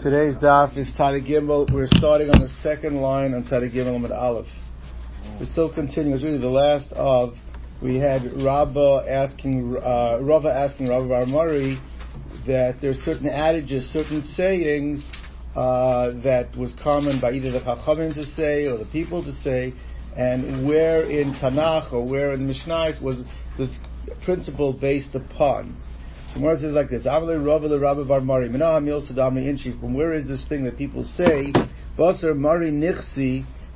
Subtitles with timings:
[0.00, 1.72] Today's daf is Tzadi Gimel.
[1.72, 4.46] We're starting on the second line on Tzadi Gimel with Aleph.
[5.40, 6.14] We're still continuing.
[6.14, 7.34] It's really the last of.
[7.82, 11.80] We had Rabba asking, uh, Rava asking Rabba Bar Mari
[12.46, 15.02] that there are certain adages, certain sayings
[15.56, 19.74] uh, that was common by either the Chachamim to say or the people to say,
[20.16, 23.22] and where in Tanakh or where in Mishnah was
[23.58, 23.70] this
[24.24, 25.76] principle based upon.
[26.34, 29.70] So says like this: Avle Rava the Rabbi Sadami Inchi.
[29.78, 31.52] From where is this thing that people say?
[31.96, 32.72] Basar Mari.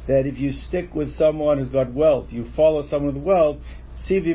[0.08, 3.58] That if you stick with someone who's got wealth, you follow someone with wealth,
[4.08, 4.34] Sivi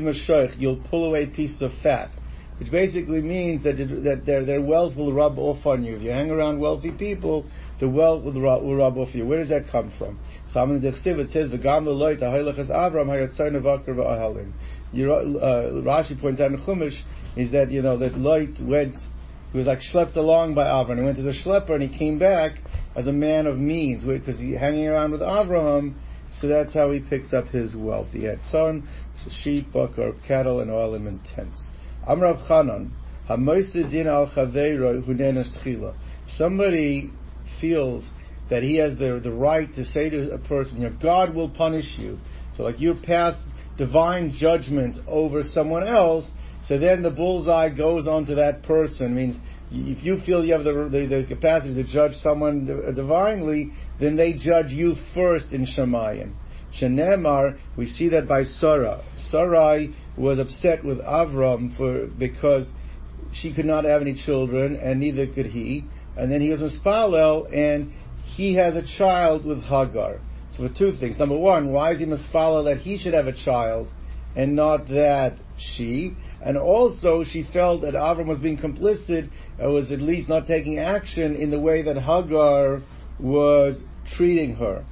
[0.58, 2.12] you'll pull away pieces of fat.
[2.60, 5.96] Which basically means that, it, that their, their wealth will rub off on you.
[5.96, 7.46] If you hang around wealthy people,
[7.80, 9.26] the wealth will rub, will rub off you.
[9.26, 10.20] Where does that come from?
[10.52, 11.88] So in the it says, "V'gam
[12.70, 13.10] Avram
[14.94, 17.00] v'ahalim." Uh, Rashi points out in Chumash
[17.36, 18.96] is that you know that Lot went,
[19.52, 20.98] he was like schlepped along by Avram.
[20.98, 22.60] He went to the schlepper and he came back
[22.96, 25.96] as a man of means because he hanging around with Avraham.
[26.40, 28.08] So that's how he picked up his wealth.
[28.12, 28.88] He had son,
[29.30, 31.64] sheep, buck, or cattle, and oil and tents.
[32.08, 32.90] Amrav Chanan,
[33.28, 35.94] din al tchila.
[36.28, 37.12] Somebody
[37.62, 38.10] feels
[38.50, 41.50] that he has the, the right to say to a person, you know, God will
[41.50, 42.20] punish you.
[42.56, 43.36] So like your pass
[43.78, 46.26] divine judgment over someone else,
[46.66, 49.16] so then the bullseye goes onto that person.
[49.16, 49.36] Means
[49.72, 54.16] if you feel you have the, the, the capacity to judge someone uh, divinely, then
[54.16, 56.34] they judge you first in Shemayim.
[56.80, 59.04] Shenemar, we see that by Sarah.
[59.30, 62.68] Sarai was upset with Avram for because
[63.34, 65.86] she could not have any children, and neither could he.
[66.16, 67.92] And then he was Spalel and
[68.26, 70.20] he has a child with Hagar.
[70.56, 71.18] So for two things.
[71.18, 73.90] Number one, why is he Mispalel that he should have a child,
[74.36, 76.14] and not that she?
[76.42, 79.30] And also, she felt that Avram was being complicit,
[79.60, 82.82] or was at least not taking action in the way that Hagar
[83.20, 83.82] was
[84.16, 84.86] treating her.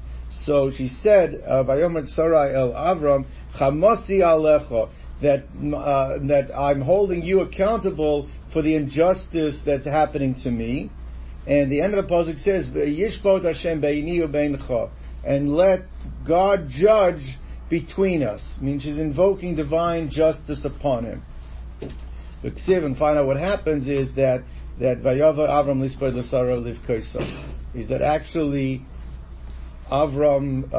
[0.46, 3.26] So she said, uh, "Vayomer Sarai el Avram,
[3.56, 4.90] Chamasi alecha."
[5.22, 5.44] That
[5.76, 10.90] uh, that I'm holding you accountable for the injustice that's happening to me.
[11.46, 14.90] And the end of the pasuk says, "Yishpot Hashem beini ubeincha,"
[15.24, 15.82] and let
[16.28, 17.24] God judge
[17.70, 18.46] between us.
[18.60, 21.24] I mean, she's invoking divine justice upon him.
[22.44, 24.44] The Ksiv and find out what happens is that
[24.80, 25.92] that Vayava Avram Liv
[27.76, 28.84] Is that actually
[29.92, 30.76] Avram, uh,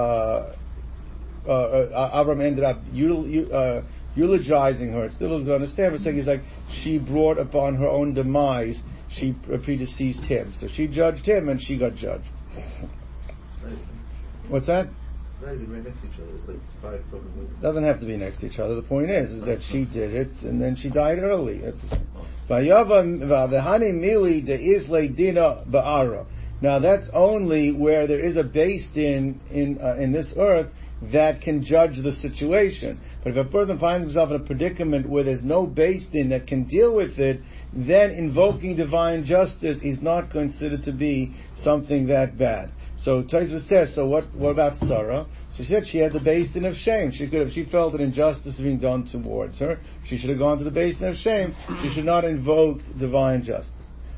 [1.47, 3.83] uh, uh, Avram ended up uh,
[4.17, 5.05] eulogizing her.
[5.05, 6.43] It's difficult to understand, but saying he's like
[6.83, 8.81] she brought upon her own demise.
[9.11, 12.29] She predeceased him, so she judged him, and she got judged.
[14.49, 14.89] What's that?
[17.61, 18.77] Doesn't have to be next to each other.
[18.77, 21.59] The point is, is that she did it, and then she died early.
[21.59, 21.79] That's
[26.61, 30.71] now that's only where there is a beis din in uh, in this earth
[31.13, 33.01] that can judge the situation.
[33.25, 36.47] But if a person finds himself in a predicament where there's no beis din that
[36.47, 37.41] can deal with it,
[37.73, 42.71] then invoking divine justice is not considered to be something that bad.
[43.05, 45.27] So Taisva says, so what, what about Sarah?
[45.53, 47.11] So she said she had the basin of shame.
[47.11, 49.81] She could have, she felt an injustice being done towards her.
[50.05, 51.57] She should have gone to the basin of shame.
[51.83, 53.73] She should not invoke divine justice.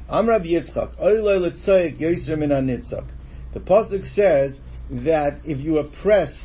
[0.08, 0.98] Am Rabbi Yitzchak,
[3.54, 4.58] The pasuk says
[4.90, 6.38] that if you oppress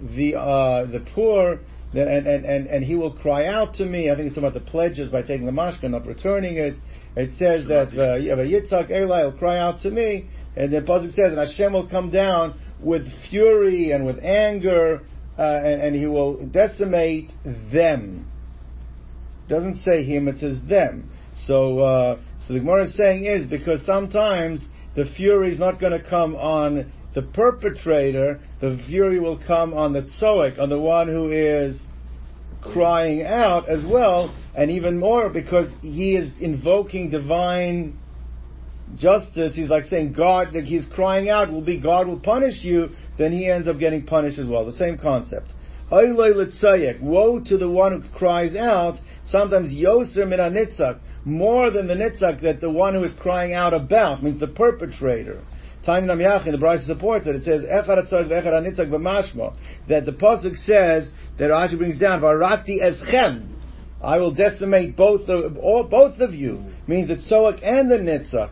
[0.00, 1.60] the uh, the poor,
[1.92, 4.10] then, and, and, and, and he will cry out to me.
[4.10, 6.76] I think it's about the pledges by taking the mashka, not returning it.
[7.16, 11.32] It says that uh, Yitzchak Eli will cry out to me, and then pasuk says,
[11.32, 15.02] and Hashem will come down with fury and with anger,
[15.38, 18.30] uh, and, and, he will decimate them.
[19.48, 21.10] Doesn't say him; it says them.
[21.46, 21.78] So.
[21.80, 24.64] Uh, so the Gemara is saying is because sometimes
[24.96, 29.92] the fury is not going to come on the perpetrator, the fury will come on
[29.92, 31.78] the tzoek, on the one who is
[32.62, 37.98] crying out as well, and even more because he is invoking divine
[38.96, 39.54] justice.
[39.54, 43.32] He's like saying God, that he's crying out will be God will punish you, then
[43.32, 44.64] he ends up getting punished as well.
[44.66, 45.48] The same concept.
[45.90, 50.38] Woe to the one who cries out, sometimes Yoser min
[51.24, 55.42] more than the nitzak that the one who is crying out about means the perpetrator.
[55.84, 57.36] Time Nam Yachin, the Brisa supports it.
[57.36, 59.54] It says Echad Nitzak b'mashmo
[59.88, 61.08] that the pasuk says
[61.38, 63.48] that Rashi brings down Varati eschem.
[64.02, 66.64] I will decimate both of all, both of you.
[66.86, 68.50] Means the tzoak and the nitzak.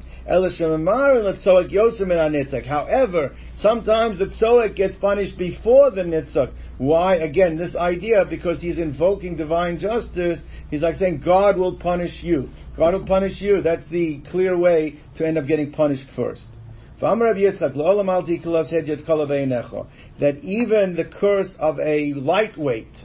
[2.67, 6.53] However, sometimes the tzoek gets punished before the nitzak.
[6.77, 7.15] Why?
[7.17, 10.41] Again, this idea because he's invoking divine justice.
[10.71, 12.51] He's like saying God will punish you.
[12.77, 13.63] God will punish you.
[13.63, 16.45] That's the clear way to end up getting punished first.
[17.01, 17.15] That
[20.43, 22.97] even the curse of a lightweight,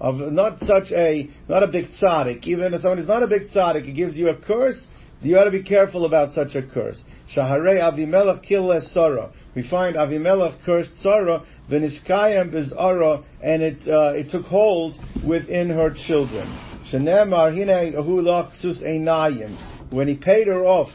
[0.00, 3.48] of not such a, not a big tzaddik, even if someone is not a big
[3.48, 4.86] tzaddik, it gives you a curse,
[5.22, 7.02] you ought to be careful about such a curse.
[7.34, 9.30] Shaharei Avimelech killed Sarah.
[9.54, 15.90] We find Avimelech cursed Sarah, v'niskayim bizara, and it uh, it took hold within her
[15.90, 16.48] children.
[16.90, 19.56] Shenemar hine ahulach sus einayim.
[19.90, 20.90] When he paid her off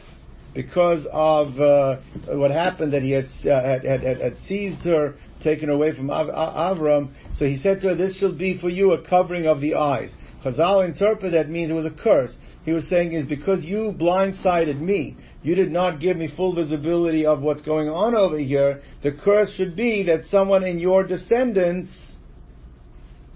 [0.54, 5.68] because of uh, what happened that he had, uh, had, had, had, seized her, taken
[5.68, 6.28] her away from Av-
[6.76, 9.76] Avram, so he said to her, "This shall be for you a covering of the
[9.76, 10.10] eyes."
[10.44, 12.34] Chazal interpret that means it was a curse
[12.68, 17.24] he was saying is because you blindsided me, you did not give me full visibility
[17.24, 21.90] of what's going on over here, the curse should be that someone in your descendants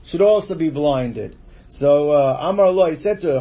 [0.04, 1.34] should also be blinded.
[1.70, 3.40] So uh, Amar Allah, he said to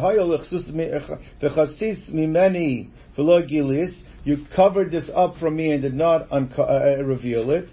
[4.24, 7.68] you covered this up from me and did not unco- uh, uh reveal it.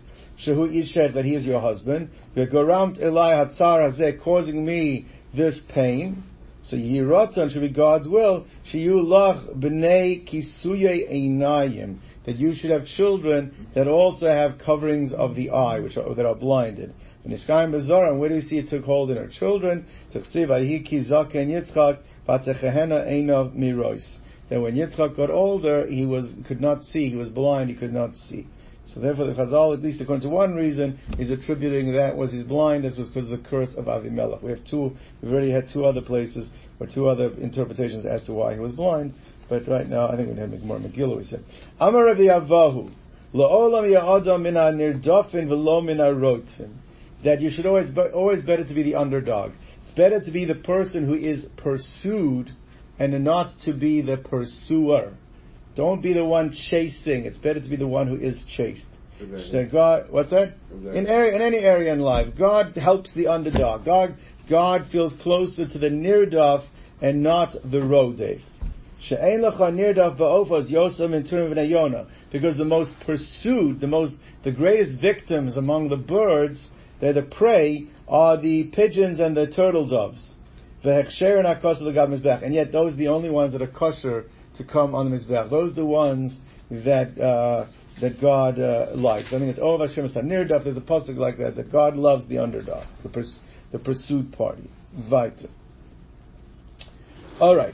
[0.45, 2.09] Shehu Ishet, that he is your husband.
[4.21, 6.23] causing me this pain.
[6.69, 8.45] So Yiratzon should be God's will.
[8.71, 11.97] Shiyulach b'nei kisuye einayim.
[12.27, 16.25] That you should have children that also have coverings of the eye, which are, that
[16.27, 16.93] are blinded.
[17.23, 19.87] And Iskayim Bazar, and where do you see it took hold in her children?
[20.13, 24.05] Tuksiv ahi kizak and Yitzchak, vatechehena einov mirois.
[24.49, 27.93] That when Yitzchak got older, he was, could not see, he was blind, he could
[27.93, 28.45] not see.
[28.93, 32.43] So therefore the Chazal, at least according to one reason, is attributing that was his
[32.43, 34.41] blindness was because of the curse of Avimelech.
[34.41, 36.49] We have two, we've already had two other places,
[36.79, 39.13] or two other interpretations as to why he was blind,
[39.47, 41.43] but right now I think we have more Megillah, we said.
[41.79, 42.91] Amar Rabbi Avahu,
[43.33, 46.73] La'olam ya'adam mina nirdofin v'lo mina rotfin.
[47.23, 49.51] That you should always, always better to be the underdog.
[49.83, 52.51] It's better to be the person who is pursued
[52.97, 55.13] and not to be the pursuer.
[55.75, 57.25] Don't be the one chasing.
[57.25, 58.85] It's better to be the one who is chased.
[59.71, 60.53] God, what's that?
[60.71, 63.85] In area, in any area in life, God helps the underdog.
[63.85, 64.15] God,
[64.49, 66.63] God feels closer to the nirdaf
[67.01, 68.41] and not the rodef.
[72.31, 74.13] Because the most pursued, the most,
[74.43, 76.67] the greatest victims among the birds,
[76.99, 80.33] they're the prey, are the pigeons and the turtle doves.
[80.83, 84.25] And yet those are the only ones that are kosher
[84.59, 85.49] to come on the Mizbeach.
[85.49, 86.35] Those are the ones
[86.69, 87.67] that, uh,
[88.01, 89.27] that God uh, likes.
[89.27, 90.63] I think it's Ov Hashem Nirdaf.
[90.63, 93.39] There's a pasuk like that that God loves the underdog, the, pers-
[93.71, 94.69] the pursued party.
[95.09, 95.49] Weiter.
[97.39, 97.73] All right.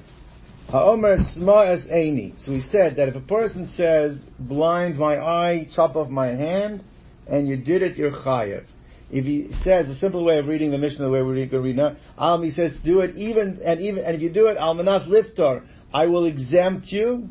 [0.70, 2.34] Ha'omer sma es eini.
[2.46, 6.84] So he said that if a person says, blind my eye, chop off my hand,
[7.28, 8.66] and you did it, you're chayev.
[9.12, 11.76] If he says a simple way of reading the Mishnah, the way we read, read
[11.76, 15.08] now, um, he says, do it even and even and if you do it, almanas
[15.08, 15.64] liftar,
[15.96, 17.30] I will exempt you,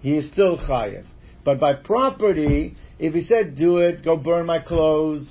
[0.00, 1.04] he is still chayiv.
[1.44, 5.28] But by property, if he said, do it, go burn my clothes,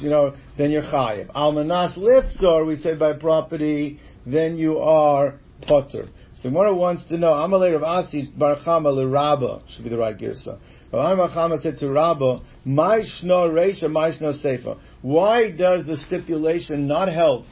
[0.00, 1.32] you know, then you're chayiv.
[1.32, 5.38] Almanas liftor, we say by property, then you are
[5.68, 6.08] potter.
[6.34, 10.18] So one wants to know, Amalei Rav Asi bar Chama Rabba should be the right
[10.18, 10.58] girsa.
[10.92, 14.74] Rav bar Chama said to Rabba, My shno reisha, my shno sefer.
[15.02, 17.44] Why does the stipulation not help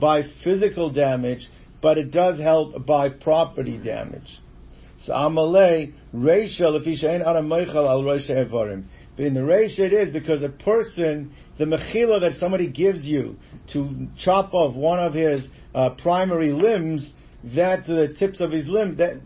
[0.00, 1.48] by physical damage,
[1.80, 4.40] but it does help by property damage.
[4.98, 8.84] So Amalei, Reisha, Lefisha, Ein Adam Meichel al Reisha Evarim.
[9.16, 13.36] But in the Reisha it is because a person, the Mechila that somebody gives you
[13.72, 17.12] to chop off one of his uh, primary limbs,
[17.54, 19.20] that the tips of his limb, that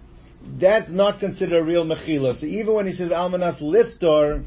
[0.61, 2.39] that's not considered a real Mechila.
[2.39, 4.45] So even when he says Almanas Liftor,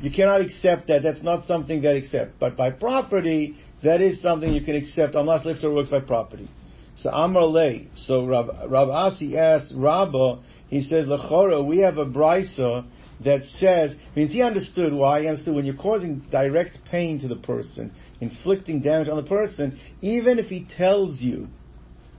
[0.00, 1.02] you cannot accept that.
[1.02, 2.40] That's not something that accept.
[2.40, 5.14] But by property, that is something you can accept.
[5.14, 6.48] Almanas Liftor works by property.
[6.96, 7.88] So Amar Lei.
[7.94, 12.86] So Rav, Rav Asi asked Rabba, he says, Lechora, we have a brisa
[13.24, 17.36] that says, means he understood why, he understood when you're causing direct pain to the
[17.36, 21.48] person, inflicting damage on the person, even if he tells you,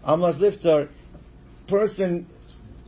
[0.07, 0.89] Amlas Liftar,
[1.67, 2.27] person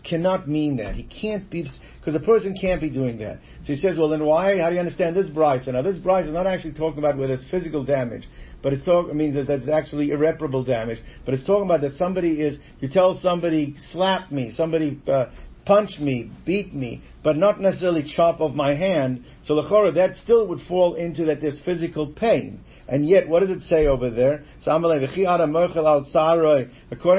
[0.04, 0.96] cannot mean that.
[0.96, 1.68] He can't be,
[2.00, 3.40] because a person can't be doing that.
[3.64, 5.74] So he says, well then why, how do you understand this brisa?
[5.74, 8.28] Now this brisa is not actually talking about where there's physical damage
[8.62, 11.00] but it's talking means that that's actually irreparable damage.
[11.26, 15.28] But it's talking about that somebody is you tell somebody slap me, somebody uh,
[15.66, 19.24] punch me, beat me, but not necessarily chop off my hand.
[19.44, 22.62] So lechora that still would fall into that there's physical pain.
[22.88, 24.44] And yet, what does it say over there?
[24.66, 24.88] According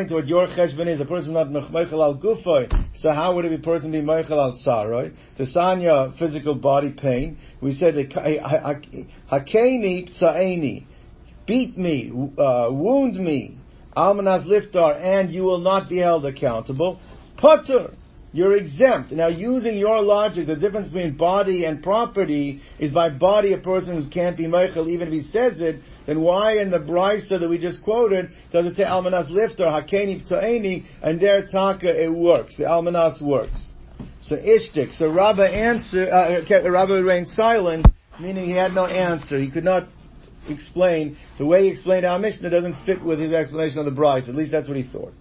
[0.09, 2.69] to what your cheshbon is, a person not mechmechel al gufoy.
[2.97, 5.15] So how would a person be mechel al saroi?
[5.39, 7.39] The sanya physical body pain.
[7.61, 8.61] We said hakeni
[10.21, 10.87] tsaeni
[11.51, 13.59] beat me, uh, wound me,
[13.97, 17.01] almanas liftar, and you will not be held accountable.
[17.39, 17.93] Putter,
[18.33, 19.11] you're exempt.
[19.11, 24.09] Now, using your logic, the difference between body and property is by body a person
[24.11, 27.59] can't be meichel, even if he says it, then why in the brisa that we
[27.59, 32.59] just quoted does it say Almanas lift or Hakeni Ptsoeni, and there Taka it works.
[32.59, 33.61] The Almanas works.
[34.23, 37.89] So Ishtik, so Rabba answer, uh, remained silent,
[38.21, 39.37] meaning he had no answer.
[39.37, 39.89] He could not
[40.51, 44.29] explain, the way he explained our Mishnah doesn't fit with his explanation of the brisa.
[44.29, 45.13] At least that's what he thought.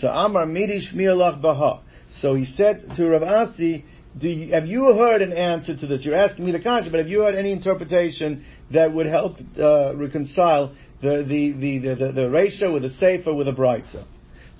[0.00, 1.82] So Amar Midi Shmielach Baha.
[2.20, 3.84] So he said to Rav Asi,
[4.20, 6.04] you, have you heard an answer to this?
[6.04, 9.94] You're asking me the question, but have you heard any interpretation that would help uh,
[9.94, 14.04] reconcile the the, the, the, the, the ratio with the safer with the brisa?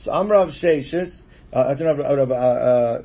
[0.00, 1.20] So Amrav Sheshis,
[1.52, 3.02] uh, I don't know, uh, uh,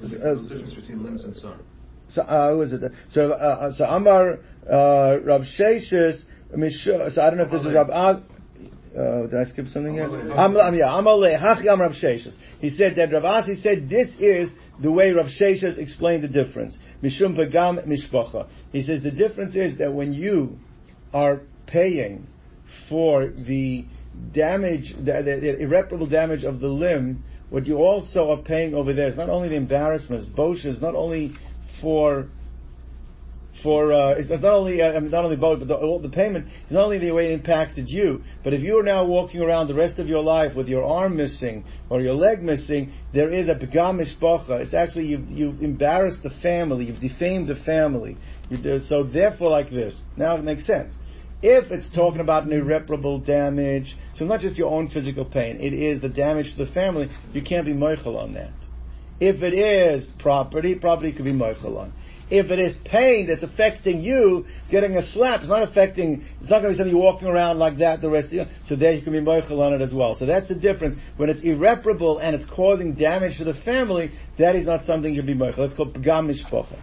[0.00, 1.60] the difference between limbs and son.
[2.08, 2.92] So, uh, who is it?
[3.10, 4.38] So, uh, so Amar
[4.68, 6.22] uh, Rav Sheshis.
[6.52, 7.90] So I don't know if this is Rav.
[7.90, 10.04] Uh, did I skip something here?
[10.04, 12.34] Am, yeah, Amalei Hachi Am Rav Sheshis.
[12.60, 14.50] He said that Rav Asi said this is
[14.82, 16.76] the way Rav Sheshis explained the difference.
[17.02, 18.48] Mishum Pagam Mishpacha.
[18.72, 20.58] He says the difference is that when you
[21.14, 22.26] are paying
[22.88, 23.84] for the
[24.32, 28.92] damage, the, the, the irreparable damage of the limb, what you also are paying over
[28.92, 31.32] there is not only the embarrassment, it's not only
[31.80, 32.28] for
[33.62, 36.84] for uh, it's, not only uh, not only both, but the, the payment is not
[36.84, 39.98] only the way it impacted you, but if you are now walking around the rest
[39.98, 44.00] of your life with your arm missing or your leg missing, there is a begam
[44.00, 44.60] mishpacha.
[44.60, 48.16] It's actually you've, you've embarrassed the family, you've defamed the family.
[48.48, 50.94] You, so therefore, like this, now it makes sense.
[51.42, 55.72] If it's talking about an irreparable damage, so not just your own physical pain, it
[55.72, 57.08] is the damage to the family.
[57.32, 58.52] You can't be moichel on that.
[59.20, 61.92] If it is property, property could be moichel on.
[62.30, 66.62] If it is pain that's affecting you, getting a slap, it's not affecting, it's not
[66.62, 68.44] going to be something you're walking around like that the rest of you.
[68.66, 70.14] So there you can be moichel on it as well.
[70.14, 70.96] So that's the difference.
[71.16, 75.26] When it's irreparable and it's causing damage to the family, that is not something you'll
[75.26, 75.58] be moichel.
[75.58, 76.78] It's called pgam mishpocha.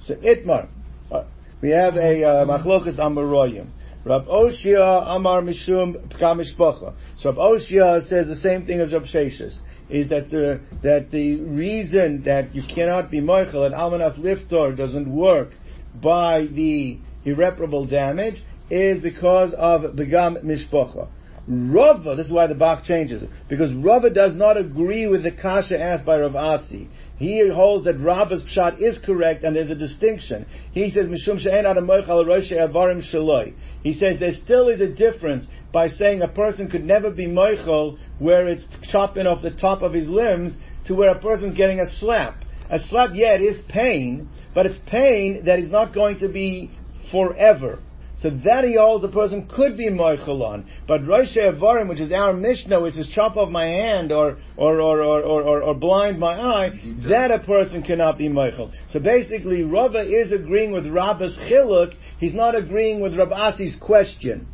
[0.00, 0.68] So itmar.
[1.10, 1.24] Uh,
[1.62, 3.68] we have a uh, machlokas amaroyim.
[4.04, 6.92] Rab Oshia Amar Mishum Pgam Mishpocha.
[7.20, 9.56] So Rab Oshia says the same thing as Rab Sheshis
[9.92, 15.08] is that the that the reason that you cannot be moichel and almanas liftor doesn't
[15.08, 15.50] work
[15.94, 21.08] by the irreparable damage is because of begam mishpocha.
[21.48, 25.32] Rava, this is why the Bach changes it, because Rava does not agree with the
[25.32, 26.88] kasha asked by Rav Asi.
[27.16, 30.46] He holds that Rava's pshat is correct and there's a distinction.
[30.72, 33.54] He says, Mishum she'en avarim shaloi.
[33.82, 37.98] He says there still is a difference by saying a person could never be moichel
[38.18, 41.90] where it's chopping off the top of his limbs to where a person's getting a
[41.98, 42.44] slap.
[42.70, 46.70] A slap, yeah, it is pain, but it's pain that is not going to be
[47.10, 47.78] forever.
[48.18, 50.66] So that he holds a person could be moichel on.
[50.86, 54.80] But Rosh Avarim, which is our Mishnah, which is chop off my hand or or,
[54.80, 56.70] or, or, or, or blind my eye,
[57.08, 58.70] that a person cannot be moichel.
[58.90, 61.94] So basically, Rava is agreeing with Rabba's chiluk.
[62.18, 64.46] He's not agreeing with Rabasi's question.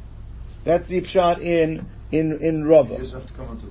[0.68, 2.96] That's the pshat in in in Rava.
[2.96, 3.68] He doesn't have to come onto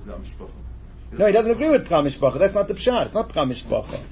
[1.12, 2.40] No, he doesn't agree with Pramishpacha.
[2.40, 3.06] That's not the pshat.
[3.06, 4.04] It's not Pramishpacha,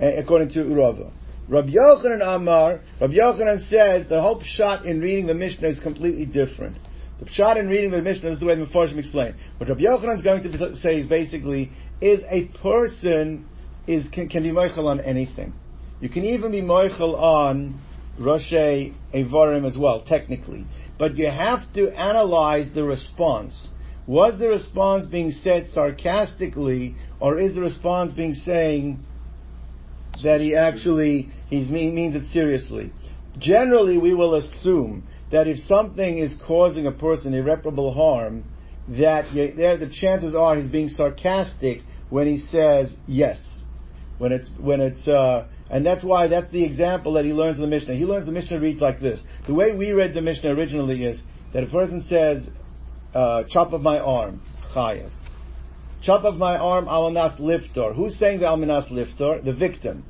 [0.00, 1.12] eh, according to Rava.
[1.46, 6.24] Rabbi Yochanan Amar, Rabbi Yochanan says the whole pshat in reading the Mishnah is completely
[6.24, 6.78] different.
[7.20, 9.34] The pshat in reading the Mishnah is the way the Mepharshim explain.
[9.58, 11.70] What Rabbi Yochanan is going to say is basically,
[12.00, 13.46] is a person
[13.86, 15.52] is can, can be moichel on anything.
[16.00, 17.78] You can even be moichel on
[18.18, 20.64] Rosh Evarim as well, technically.
[21.02, 23.58] But you have to analyze the response.
[24.06, 29.04] Was the response being said sarcastically, or is the response being saying
[30.22, 32.92] that he actually he means it seriously.
[33.36, 38.44] Generally, we will assume that if something is causing a person irreparable harm,
[38.90, 41.80] that there the chances are he's being sarcastic
[42.10, 43.44] when he says yes.
[44.18, 47.62] When it's when it's uh, and that's why that's the example that he learns in
[47.62, 47.94] the Mishnah.
[47.94, 49.20] He learns the Mishnah reads like this.
[49.46, 51.20] The way we read the Mishnah originally is
[51.54, 52.46] that a person says,
[53.14, 54.42] uh, "Chop of my arm,
[54.74, 55.10] chayev."
[56.02, 57.94] Chop of my arm, almanas liftor.
[57.94, 59.42] Who's saying the almanas liftor?
[59.42, 60.04] The victim.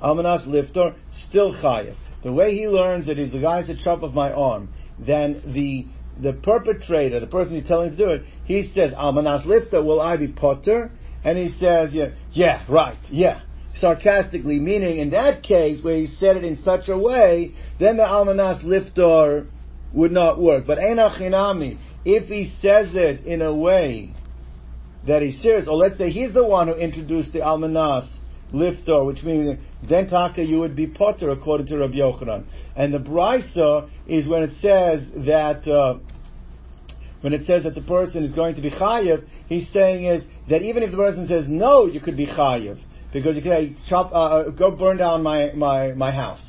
[0.00, 0.94] Almanas liftor,
[1.28, 1.96] still chayev.
[2.22, 4.68] The way he learns it is the guy said chop of my arm.
[5.00, 5.86] Then the
[6.20, 10.16] the perpetrator, the person who's telling to do it, he says, Almanas liftor, will I
[10.16, 10.90] be potter?
[11.24, 13.42] And he says, yeah, yeah, right, yeah.
[13.80, 18.02] Sarcastically, meaning in that case where he said it in such a way, then the
[18.02, 19.46] Almanas liftor
[19.92, 20.66] would not work.
[20.66, 24.14] But Enachinami, if he says it in a way
[25.06, 28.08] that he's serious, or let's say he's the one who introduced the almanas
[28.52, 29.58] liftor, which means
[29.88, 32.44] then taka you would be potter according to Rabbi Yochanan.
[32.76, 35.98] And the brisa is when it says that uh,
[37.20, 40.62] when it says that the person is going to be chayiv, he's saying is that
[40.62, 42.78] even if the person says no, you could be chayiv.
[43.12, 46.44] Because you can chop, uh, go burn down my, my, my house.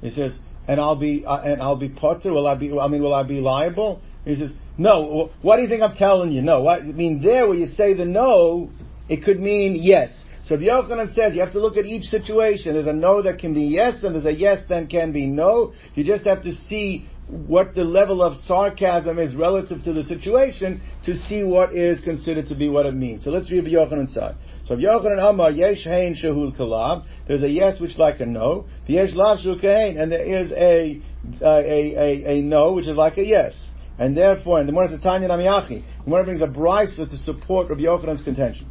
[0.00, 0.36] He says,
[0.68, 3.22] and I'll be, uh, and I'll be potter, will I be, I mean, will I
[3.22, 4.02] be liable?
[4.24, 6.42] He says, no, what do you think I'm telling you?
[6.42, 8.70] No, what, I mean, there where you say the no,
[9.08, 10.10] it could mean yes.
[10.44, 12.74] So if Yochanan says you have to look at each situation.
[12.74, 15.72] There's a no that can be yes, and there's a yes that can be no.
[15.94, 20.80] You just have to see what the level of sarcasm is relative to the situation
[21.04, 23.24] to see what is considered to be what it means.
[23.24, 24.36] So let's read Yochanan's side.
[24.68, 28.26] So if Yochanan Amar Yesh Hein Shahul Kalav, there's a yes which is like a
[28.26, 28.66] no.
[28.86, 31.02] Yesh Lav Shul and there is a,
[31.42, 33.54] a, a, a no which is like a yes.
[33.98, 35.68] And therefore, and the says Tanya Namiyachi.
[35.68, 38.70] The Gemara brings a brisa to support Rabbi Yochanan's contention.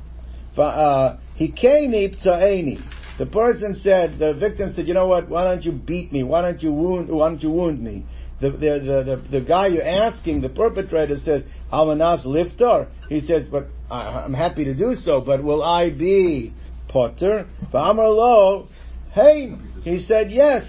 [0.56, 2.82] Uh, Hikeni Pta'eni.
[3.18, 6.24] The person said, the victim said, you know what, why don't you beat me?
[6.24, 8.06] Why don't you wound, why don't you wound me?
[8.42, 12.88] The, the, the, the, the guy you're asking, the perpetrator says, Almanas lifter.
[13.08, 16.54] He says, but I, am happy to do so, but will I be
[16.89, 17.48] potter?
[17.74, 18.68] V'amar lo,
[19.13, 20.65] hey, he said yes.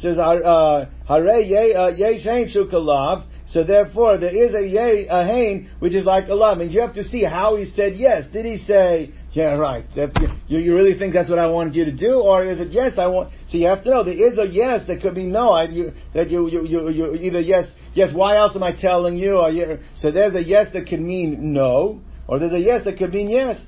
[0.00, 3.24] Says, uh, hare yesh hein shukalav.
[3.48, 6.60] So therefore, there is a yay, a hain, which is like a lav.
[6.60, 8.24] And you have to see how he said yes.
[8.32, 9.84] Did he say, yeah, right.
[9.94, 10.10] That,
[10.48, 12.98] you, you really think that's what I wanted you to do, or is it yes?
[12.98, 13.32] I want.
[13.46, 14.84] So you have to know there is a yes.
[14.84, 15.50] There could be no.
[15.50, 18.12] I, you, that you, you, you, you either yes, yes.
[18.12, 19.36] Why else am I telling you?
[19.36, 22.98] Or you, so there's a yes that could mean no, or there's a yes that
[22.98, 23.60] could mean yes.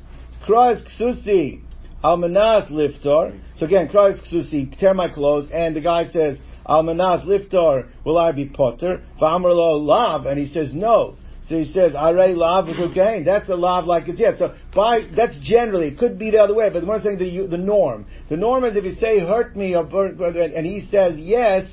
[0.45, 1.63] Kras ksusi
[2.03, 3.41] almanas liftor.
[3.57, 6.37] So again, kras ksusi tear my clothes, and the guy says
[6.67, 7.89] almanas liftor.
[8.05, 9.05] Will I be potter?
[9.23, 11.17] V'amar lo lav, and he says no.
[11.51, 14.39] So he says, "Aray lav gain." That's the lav like it's yes.
[14.39, 17.49] So by that's generally it could be the other way, but the more saying the
[17.49, 18.07] the norm.
[18.29, 21.65] The norm is if you say "hurt me" or, and he says yes,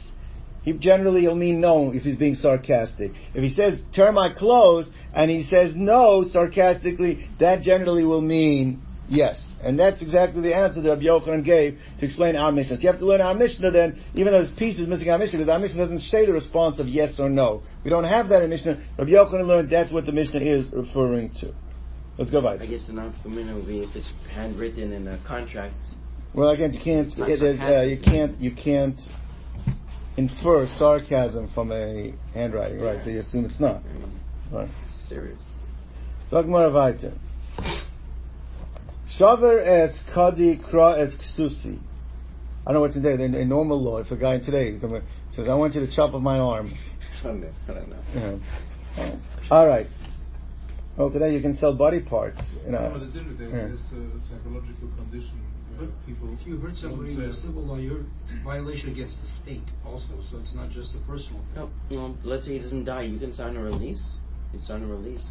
[0.63, 3.11] he generally will mean no if he's being sarcastic.
[3.35, 8.81] If he says "tear my clothes" and he says no sarcastically, that generally will mean
[9.07, 9.41] yes.
[9.61, 12.77] And that's exactly the answer that Rabbi Yochanan gave to explain our Mishnah.
[12.77, 15.39] So you have to learn our Mishnah then, even though there's pieces missing our Mishnah,
[15.39, 17.63] because our Mishnah doesn't say the response of yes or no.
[17.83, 18.81] We don't have that in Mishnah.
[18.97, 21.53] Rabbi Yochanan learned that's what the Mishnah is referring to.
[22.17, 22.61] Let's go back.
[22.61, 25.75] I guess the non-familiar would be if it's handwritten in a contract.
[26.33, 27.11] Well, again, you can't.
[27.19, 28.39] Uh, you can't.
[28.39, 28.99] You can't
[30.17, 33.03] infer sarcasm from a handwriting, right?
[33.03, 33.83] So you assume it's not.
[34.51, 34.69] Right.
[35.07, 35.39] Serious.
[36.29, 37.13] Talk more about it.
[39.17, 41.77] Shaver es kadi kra es ksusi.
[42.65, 43.13] I don't know what today.
[43.13, 44.77] In, in normal law, if a guy today
[45.35, 46.71] says, "I want you to chop off my arm,"
[47.23, 47.41] I don't
[47.89, 48.39] know.
[48.97, 49.15] Yeah.
[49.49, 49.87] All right.
[50.97, 52.39] Well, today you can sell body parts.
[52.65, 52.89] You know.
[52.89, 53.49] No, but it's interesting.
[53.51, 53.73] Yeah.
[53.73, 55.39] It's a uh, psychological condition
[55.77, 56.35] where people.
[56.39, 58.03] If you hurt somebody in uh, don't, civil law, you're
[58.43, 61.55] violation against the state also, so it's not just a personal thing.
[61.55, 63.03] No, well, let's say he doesn't die.
[63.03, 64.03] You can sign a release.
[64.51, 65.25] You can sign a release.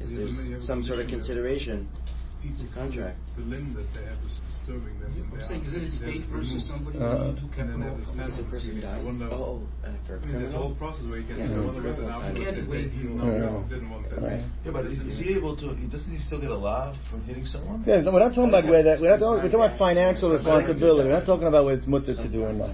[0.00, 1.88] If You there's have a- you have a some sort of consideration.
[1.88, 3.18] people It's a contract.
[3.36, 5.12] The limb that they have is disturbing them.
[5.12, 6.72] Yeah, and I'm saying, is it a they state have versus removed.
[6.72, 7.84] somebody Uh, when you do and then capital?
[7.84, 9.04] have this If the person dies.
[9.04, 11.36] wonder- Oh, uh, for a I mean, there's a whole process where you can.
[11.36, 11.52] Yeah.
[11.52, 12.16] I wonder whether Yeah.
[12.16, 13.24] afterwards Can't they say, wait, you know.
[13.28, 14.22] no, didn't want that.
[14.24, 14.40] Right.
[14.64, 15.66] Yeah, but is he able to?
[15.92, 17.84] Doesn't he still get a lav from hitting someone?
[17.86, 19.00] Yeah, we're not talking about where that.
[19.00, 21.08] We're not talking, we're talking about financial responsibility.
[21.08, 22.72] We're not talking about whether it's mutter to do or not.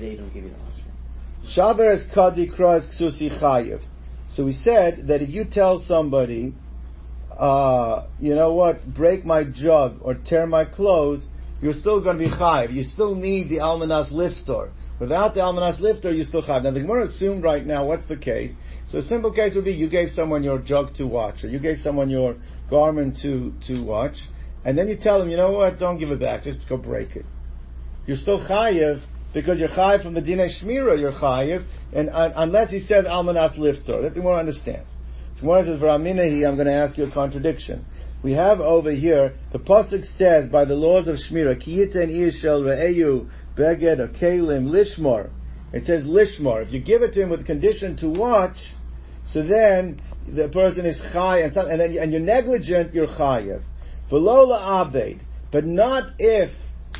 [0.00, 0.88] They don't give you the option.
[1.52, 3.80] Shaber es kadi kras ksusi chayiv.
[4.28, 6.54] So we said that if you tell somebody,
[7.38, 11.26] uh, you know what, break my jug or tear my clothes,
[11.60, 12.72] you're still going to be chayiv.
[12.72, 14.70] You still need the almanas liftor.
[14.98, 16.64] Without the almanas liftor, you still chayiv.
[16.64, 18.52] Now the Gemara assumed right now what's the case.
[18.88, 21.58] So a simple case would be you gave someone your jug to watch, or you
[21.58, 22.36] gave someone your
[22.68, 24.16] garment to to watch,
[24.64, 27.16] and then you tell them, you know what, don't give it back, just go break
[27.16, 27.24] it.
[28.06, 31.00] You're still chayiv because you're chayiv from the dinah shmira.
[31.00, 34.88] You're chayiv, and uh, unless he says almanas liftor, that's the more understands.
[35.40, 37.84] One says, "V'raminahi, I'm going to ask you a contradiction."
[38.22, 42.62] We have over here the pasuk says, by the laws of shmira, ki yiten ishel
[42.62, 45.30] re'eyu beged or kalim lishmor.
[45.72, 46.64] It says lishmor.
[46.64, 48.58] If you give it to him with condition to watch,
[49.26, 53.62] so then the person is chayiv, and, and then and you're negligent, you're chayiv.
[54.10, 56.52] V'lo abed, but not if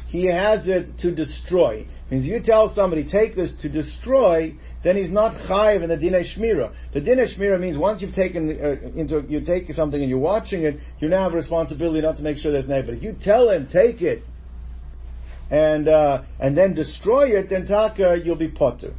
[0.09, 1.87] he has it to destroy.
[2.11, 6.25] Means you tell somebody take this to destroy, then he's not chayiv in the dinah
[6.25, 6.73] shmira.
[6.92, 10.64] The dinah shmira means once you've taken uh, into you take something and you're watching
[10.64, 12.66] it, you now have a responsibility not to make sure there's.
[12.66, 14.23] But if you tell him take it
[15.51, 18.95] and uh, and then destroy it, then taka you'll be potter.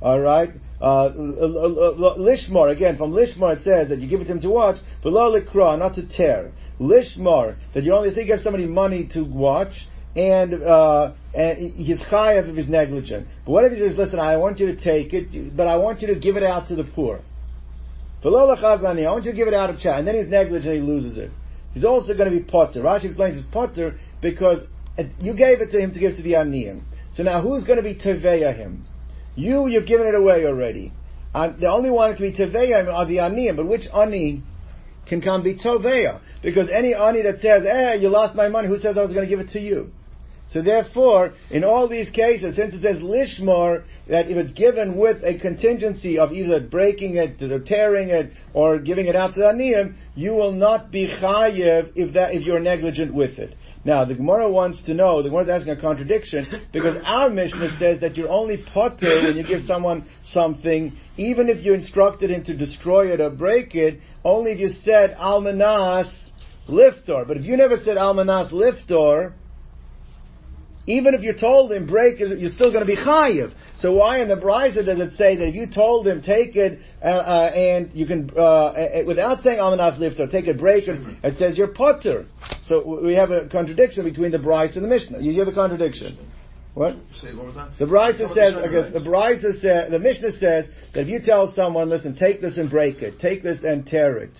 [0.00, 0.50] All right.
[0.80, 1.10] Uh,
[2.18, 5.10] lishmar again from lishmar it says that you give it to him to watch, but
[5.10, 6.52] likra not to tear.
[6.78, 9.86] Lishmar that you only say give somebody money to watch,
[10.16, 13.28] and uh, and he's chayav if he's negligent.
[13.44, 16.00] But what if he says, listen, I want you to take it, but I want
[16.00, 17.20] you to give it out to the poor.
[18.24, 21.18] I want you to give it out of chat, and then he's negligent, he loses
[21.18, 21.30] it.
[21.74, 22.80] He's also going to be potter.
[22.80, 24.66] Rashi explains it's potter because
[25.20, 26.80] you gave it to him to give to the aniyim.
[27.12, 28.86] So now who's going to be teveya him?
[29.34, 30.92] You, you've given it away already.
[31.34, 33.56] The only one that can be teveya are the aniyim.
[33.56, 34.42] But which ani
[35.06, 36.20] can come be toveya?
[36.42, 39.28] Because any ani that says, "Eh, you lost my money," who says I was going
[39.28, 39.92] to give it to you?
[40.56, 45.22] So therefore, in all these cases, since it says lishmor, that if it's given with
[45.22, 49.96] a contingency of either breaking it, tearing it, or giving it out to the aniyim,
[50.14, 53.54] you will not be chayiv if that if you're negligent with it.
[53.84, 57.76] Now, the Gemara wants to know, the Gemara is asking a contradiction, because our Mishnah
[57.78, 62.44] says that you're only potter when you give someone something, even if you instructed him
[62.44, 66.10] to destroy it or break it, only if you said almanas
[66.66, 67.28] liftor.
[67.28, 69.34] But if you never said almanas liftor,
[70.86, 73.52] even if you're told him break it, you're still going to be chayiv.
[73.78, 76.80] So why in the Brisa does it say that if you told him take it
[77.02, 81.00] uh, uh, and you can uh, uh, without saying amanas lifter, take it, break it,
[81.22, 82.26] it says you're potter.
[82.64, 85.20] So we have a contradiction between the Brisa and the Mishnah.
[85.20, 86.18] You hear the contradiction?
[86.74, 86.96] What?
[87.22, 87.72] Say one more time.
[87.78, 91.20] The Brisa says, the I guess, the Brisa says, the Mishnah says that if you
[91.24, 94.38] tell someone, listen, take this and break it, take this and tear it,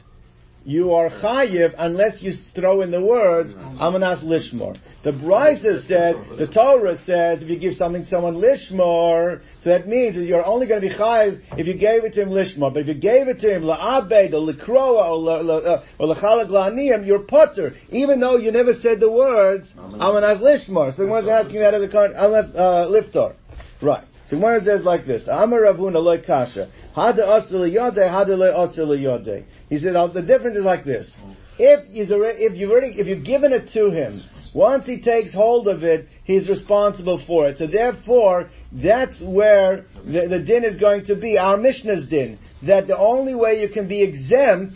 [0.66, 4.76] you are chayiv unless you throw in the words amanas lishmor.
[5.04, 9.86] The Brisa says, the Torah says, if you give something to someone lishmor, so that
[9.86, 12.74] means that you're only going to be chayiv if you gave it to him lishmor.
[12.74, 16.48] But if you gave it to him la'abed or likroa or la- la- or lachalak
[16.48, 20.96] la'aniyim, you're potter, even though you never said the words amanas lishmor.
[20.96, 23.36] So the one's asking that as a amanas uh, liftor.
[23.80, 24.04] Right.
[24.28, 28.48] So Gemara says like this: Amar Rav Huna loy kasha hada asr liyode hada loy
[28.48, 29.44] asr liyode.
[29.68, 31.10] He said the difference is like this:
[31.58, 35.32] if he's already, if you've already, if you've given it to him, once he takes
[35.32, 37.58] hold of it, he's responsible for it.
[37.58, 41.38] So therefore, that's where the, the din is going to be.
[41.38, 44.74] Our Mishnah's din that the only way you can be exempt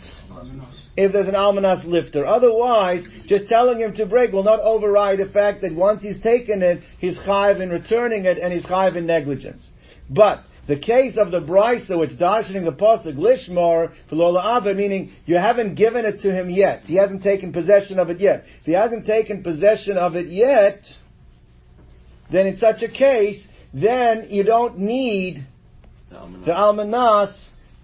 [0.97, 2.25] if there's an almanas lifter.
[2.25, 6.61] Otherwise, just telling him to break will not override the fact that once he's taken
[6.61, 9.63] it, he's chayiv in returning it and he's chayiv in negligence.
[10.09, 15.11] But the case of the brisa, which darshaning the pasuk lishmar for lola abba, meaning
[15.25, 16.83] you haven't given it to him yet.
[16.83, 18.43] He hasn't taken possession of it yet.
[18.59, 20.85] If he hasn't taken possession of it yet,
[22.31, 25.45] then in such a case, then you don't need
[26.09, 27.33] The almanas.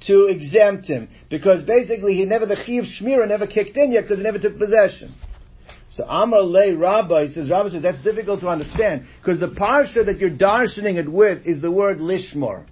[0.02, 4.18] To exempt him because basically he never the chiv shmira never kicked in yet because
[4.18, 5.14] he never took possession.
[5.90, 10.20] So Amar lay Rabbi says Rabbi says that's difficult to understand because the parsha that
[10.20, 12.66] you're darshaning it with is the word lishmor,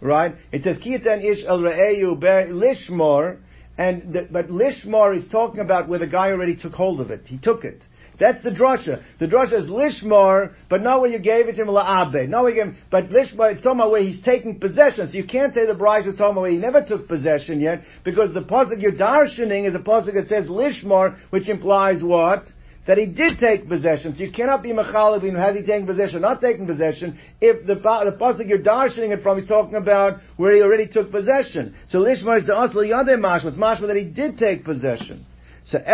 [0.00, 0.34] right?
[0.50, 3.38] It says kitan ish el re'eyu lishmor,
[3.78, 7.26] and the, but lishmor is talking about where the guy already took hold of it.
[7.26, 7.84] He took it.
[8.18, 9.02] That's the drasha.
[9.18, 12.28] The drasha is lishmar, but not where you gave it to him la'abe.
[12.28, 15.08] Not where you gave him, but lishmar, it's talking about where he's taking possession.
[15.08, 17.82] So you can't say the brisa is talking about where he never took possession yet,
[18.04, 22.44] because the pasuk you're darshaning is a pasuk that says lishmar, which implies what?
[22.86, 24.14] That he did take possession.
[24.14, 27.76] So you cannot be mechalib in has he taken possession, not taking possession, if the,
[27.76, 31.74] the pasuk you're darshaning it from is talking about where he already took possession.
[31.88, 33.46] So lishmar is the asl yadeh mashma.
[33.46, 35.26] It's mashma that he did take possession.
[35.74, 35.84] In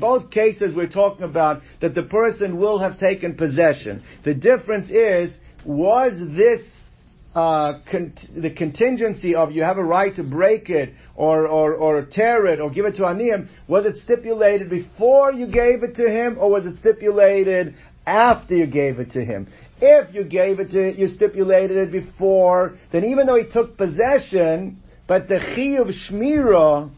[0.00, 4.02] both cases we're talking about that the person will have taken possession.
[4.24, 5.32] The difference is,
[5.64, 6.62] was this
[7.34, 12.04] uh, con- the contingency of you have a right to break it or, or, or
[12.04, 16.10] tear it or give it to Aniyim, was it stipulated before you gave it to
[16.10, 17.74] him or was it stipulated
[18.06, 19.48] after you gave it to him?
[19.80, 24.82] If you gave it to, you stipulated it before, then even though he took possession,
[25.06, 26.90] but the chi of shmira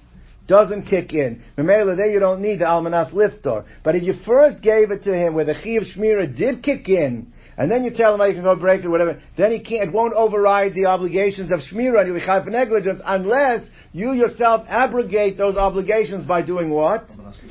[0.47, 1.43] doesn't kick in.
[1.57, 3.65] Remember, there you don't need the almanas liftor.
[3.83, 6.89] But if you first gave it to him where the chi of shmira did kick
[6.89, 9.53] in, and then you tell him how you can go break it or whatever, then
[9.53, 14.13] he can't, it won't override the obligations of shmira and chayav for negligence unless you
[14.13, 17.09] yourself abrogate those obligations by doing what?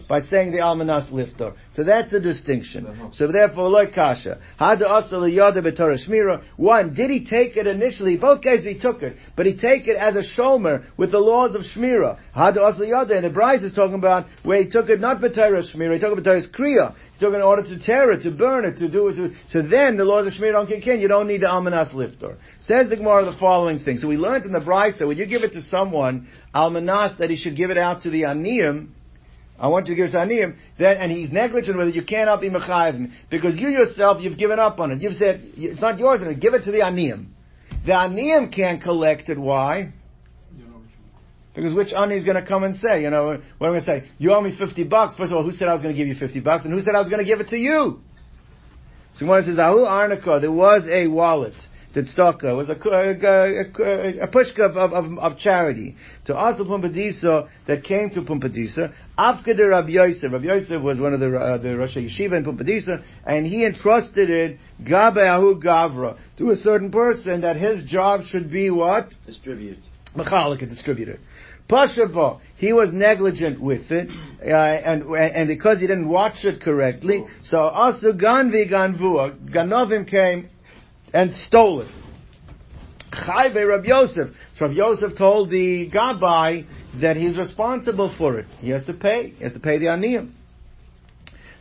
[0.09, 1.55] By saying the almanas liftor.
[1.75, 3.11] So that's the distinction.
[3.13, 6.43] So therefore, like kasha, hada asal b'torah shmira.
[6.57, 8.17] One, did he take it initially?
[8.17, 11.55] Both cases he took it, but he take it as a shomer with the laws
[11.55, 12.19] of shmira.
[12.35, 15.63] Hada asal yada, and the Brisa is talking about where he took it not b'torah
[15.73, 16.93] shmira, he took it b'torah kriya.
[17.23, 19.15] Took in order to tear it, to burn it, to do it.
[19.15, 20.99] To, so then the laws of shmira don't kick in.
[20.99, 22.36] You don't need the almanas liftor.
[22.63, 23.97] Says the Gemara the following thing.
[23.97, 27.38] So we learned in the that when you give it to someone almanas, that he
[27.38, 28.89] should give it out to the aniyim.
[29.57, 32.03] I want you to give it to Aniyim, then, and he's negligent with it, you
[32.03, 33.13] cannot be Mechayiv him.
[33.29, 35.01] Because you yourself, you've given up on it.
[35.01, 37.27] You've said, it's not yours, and give it to the Aniyim.
[37.86, 39.93] The Aniyim can't collect it, why?
[41.53, 43.81] Because which Ani is going to come and say, you know, what am I going
[43.81, 44.11] to say?
[44.17, 45.15] You owe me 50 bucks.
[45.15, 46.65] First of all, who said I was going to give you 50 bucks?
[46.65, 48.01] And who said I was going to give it to you?
[49.15, 51.53] So Gemara says, Ahu Arnika, there was a wallet.
[51.93, 55.95] the tzedakah, was a, a, a, a pushka of, of, of, charity.
[56.25, 60.31] To also Pumbedisa that came to Pumbedisa, Afkeder Rabbi Yosef.
[60.31, 64.31] Rabbi Yosef was one of the, uh, the Rosh Yeshiva in Pumbedisa, and he entrusted
[64.31, 69.13] it, Gabeahu Gavra, to a certain person that his job should be what?
[69.27, 69.77] Distribute.
[70.15, 71.19] Mechalik, a distributor.
[72.57, 77.57] He was negligent with it, uh, and and because he didn't watch it correctly, so
[77.57, 80.49] also Ganvi Ganvua, Ganovim came
[81.13, 81.91] and stole it.
[83.12, 84.29] Chayve Rabbi Yosef.
[84.57, 86.65] So Rabbi Yosef told the Gabbai
[87.01, 88.47] that he's responsible for it.
[88.59, 89.29] He has to pay.
[89.31, 90.31] He has to pay the aniyim.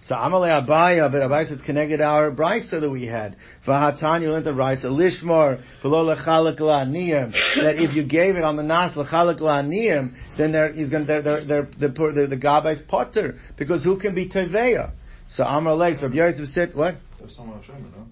[0.05, 3.37] So Amalei Abaye, but Abaye says connected our brisa that we had.
[3.67, 7.33] V'hatani learned the brisa lishmor v'lo lechalak la'aniyim.
[7.63, 11.23] That if you gave it on the nas lechalak la'aniyim, then they're, he's going they're,
[11.23, 14.91] they're, they're, the the, the Gabai's potter because who can be teveya?
[15.31, 16.97] So Amalei, so Rabbi said what?
[17.21, 18.07] That's someone on Shomer, no?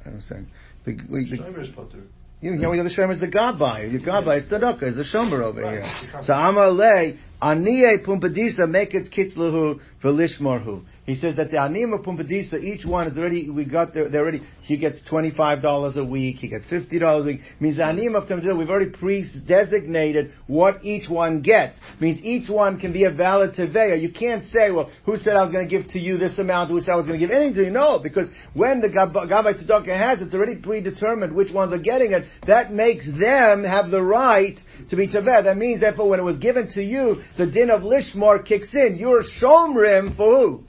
[0.00, 0.46] I don't understand.
[0.86, 2.04] The, we, the, Shomer is Potter.
[2.40, 3.92] you know, the Shomer is the Gabbai.
[3.92, 5.92] The Gabbai is Tzedakah, is the Shomer over here.
[6.24, 10.84] So Amalei, Aniye Pumbedisa make its kitzlahu for lishmarhu.
[11.04, 14.20] He says that the Anim of Pumbedisa, each one is already, we got there, they're
[14.20, 17.40] already, he gets $25 a week, he gets $50 a week.
[17.58, 21.76] Means the Anim of Pumbedisa, we've already pre-designated what each one gets.
[21.98, 24.00] Means each one can be a valid Teveya.
[24.00, 26.70] You can't say, well, who said I was going to give to you this amount,
[26.70, 27.70] who said I was going to give anything to you?
[27.70, 32.26] No, because when the Gabbai Tzedakah has, it's already predetermined which ones are getting it.
[32.46, 34.58] That makes them have the right
[34.90, 35.42] to be Teveya.
[35.44, 38.96] That means, therefore, when it was given to you, the din of Lishmar kicks in.
[38.96, 40.64] You're Shomrim for who?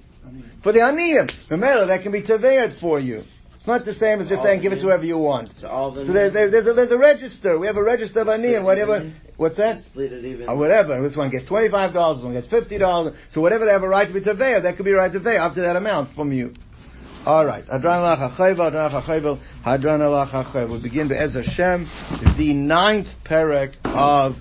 [0.63, 1.29] For the Aniyim.
[1.49, 3.23] Remember, that can be Taveyed for you.
[3.63, 5.49] It's not the same as just All saying give it to whoever you want.
[5.61, 7.57] So all the So there's, there's, a, there's a register.
[7.57, 9.09] We have a register of Aniyim, whatever.
[9.37, 9.83] What's that?
[9.85, 10.49] split it even.
[10.49, 11.01] Or whatever.
[11.01, 13.15] This one gets $25, this one gets $50.
[13.29, 15.35] So whatever they have a right to be Taveyed, that could be a right to
[15.37, 16.53] up to that amount from you.
[17.25, 17.65] Alright.
[17.67, 20.71] Hadran alach ha'chayvel, hadran alach ha'chayvel, hadran alach ha'chayvel.
[20.71, 21.89] We begin by Ezra Shem,
[22.37, 24.33] the ninth parak of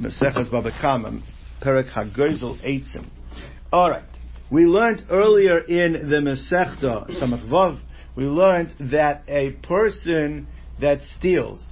[0.00, 0.72] Maseches Baba
[1.62, 3.08] Parak HaGozel Eitzim.
[3.72, 4.04] Alright.
[4.50, 7.80] We learned earlier in the Masechta Samach Vav,
[8.14, 10.46] we learned that a person
[10.80, 11.66] that steals,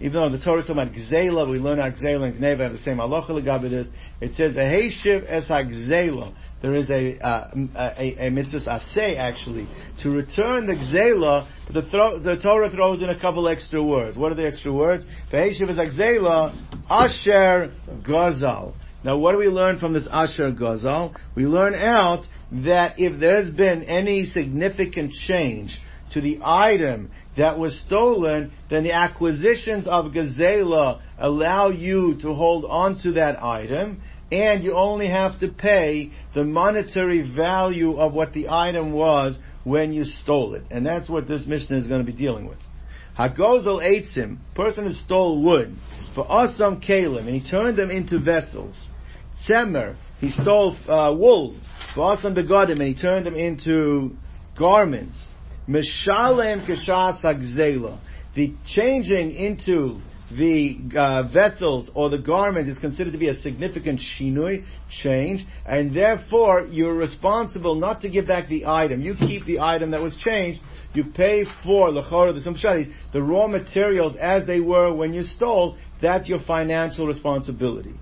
[0.00, 2.72] even though the Torah is talking about Gzela, we learn how Gzela and Gneva have
[2.72, 3.88] the same halacha legabe this.
[4.20, 6.34] It says a Heishiv es HaGzela.
[6.60, 9.68] There is a, uh, a, a mitzvah asay actually
[10.02, 14.18] to return the Gzela, the, thro- the Torah throws in a couple extra words.
[14.18, 15.04] What are the extra words?
[15.30, 16.54] The Heishiv es HaGzela,
[16.90, 17.72] Asher
[18.02, 18.74] Gazal.
[19.04, 21.14] Now, what do we learn from this Asher Gazal?
[21.36, 25.78] We learn out that if there's been any significant change
[26.12, 32.64] to the item that was stolen, then the acquisitions of Gazela allow you to hold
[32.64, 38.32] on to that item, and you only have to pay the monetary value of what
[38.32, 40.64] the item was when you stole it.
[40.70, 42.58] And that's what this Mishnah is going to be dealing with.
[43.18, 45.74] Hagozel Eitzim, person who stole wood,
[46.14, 48.76] for Asam Kalim, and he turned them into vessels.
[49.44, 51.56] Tzemer, he stole uh, wool,
[51.96, 54.16] for Asam Begodim, and he turned them into
[54.56, 55.16] garments.
[55.68, 57.98] Mishalem Kashas Hagzela,
[58.36, 60.00] the changing into
[60.30, 65.94] the uh, vessels or the garment is considered to be a significant shinui, change, and
[65.94, 69.00] therefore you're responsible not to give back the item.
[69.00, 70.60] You keep the item that was changed.
[70.92, 75.78] You pay for lechora the simshadi, the raw materials as they were when you stole.
[76.02, 77.94] That's your financial responsibility.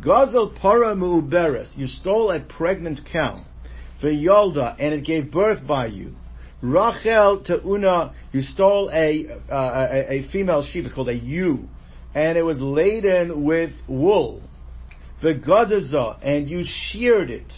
[0.00, 1.76] Gazel para mu'uberes.
[1.76, 3.44] You stole a pregnant cow.
[4.02, 6.14] V'yolda, and it gave birth by you.
[6.60, 11.68] Rachel to Teuna, you stole a, uh, a, a female sheep, it's called a ewe,
[12.14, 14.42] and it was laden with wool.
[15.22, 17.52] V'gadaza, and you sheared it.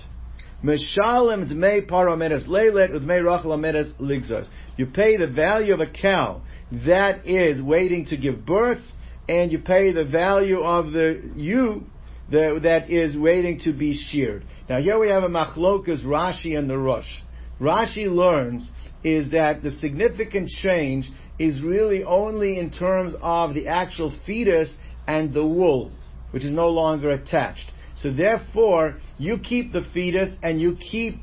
[0.63, 4.47] Meshalem dmei paramedes leilet udmei rachel amedes ligzos.
[4.77, 8.83] You pay the value of a cow that is waiting to give birth,
[9.29, 11.85] and you pay the value of the ewe
[12.31, 14.45] that is waiting to be sheared.
[14.69, 17.23] Now here we have a machlokas Rashi and the Rosh.
[17.61, 18.71] Rashi learns
[19.03, 24.75] is that the significant change is really only in terms of the actual fetus
[25.07, 25.91] and the wool,
[26.33, 27.71] which is no longer attached.
[27.97, 31.17] So therefore, you keep the fetus and you keep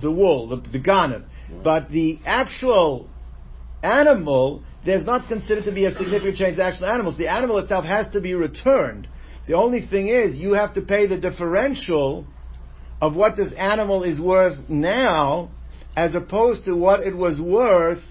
[0.00, 1.24] the wool, the, the ganim.
[1.64, 3.08] But the actual
[3.82, 7.16] animal, there's not considered to be a significant change to actual animals.
[7.18, 9.08] The animal itself has to be returned.
[9.46, 12.26] The only thing is, you have to pay the differential
[13.00, 15.50] of what this animal is worth now
[15.96, 18.02] as opposed to what it was worth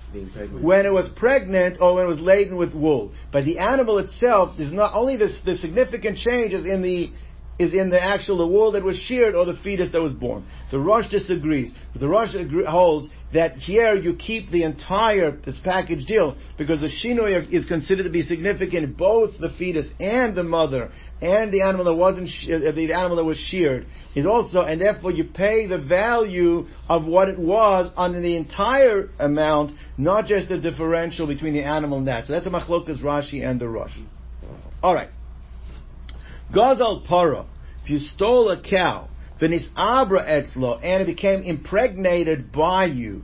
[0.61, 3.11] when it was pregnant or when it was laden with wool.
[3.31, 7.11] But the animal itself is not only the, the significant change is in the
[7.59, 10.45] is in the actual the wool that was sheared or the fetus that was born.
[10.71, 11.73] The Rosh disagrees.
[11.93, 16.87] The Rosh agree, holds that here you keep the entire this package deal because the
[16.87, 20.91] shinoi is considered to be significant both the fetus and the mother
[21.21, 25.11] and the animal that wasn't uh, the animal that was sheared is also and therefore
[25.11, 30.57] you pay the value of what it was on the entire amount, not just the
[30.57, 32.25] differential between the animal and that.
[32.25, 33.95] So that's a machlokas Rashi and the Rosh.
[34.81, 35.09] All right.
[36.53, 37.45] Gazal para.
[37.83, 39.07] If you stole a cow,
[39.39, 43.23] v'nis abra etzlo, and it became impregnated by you,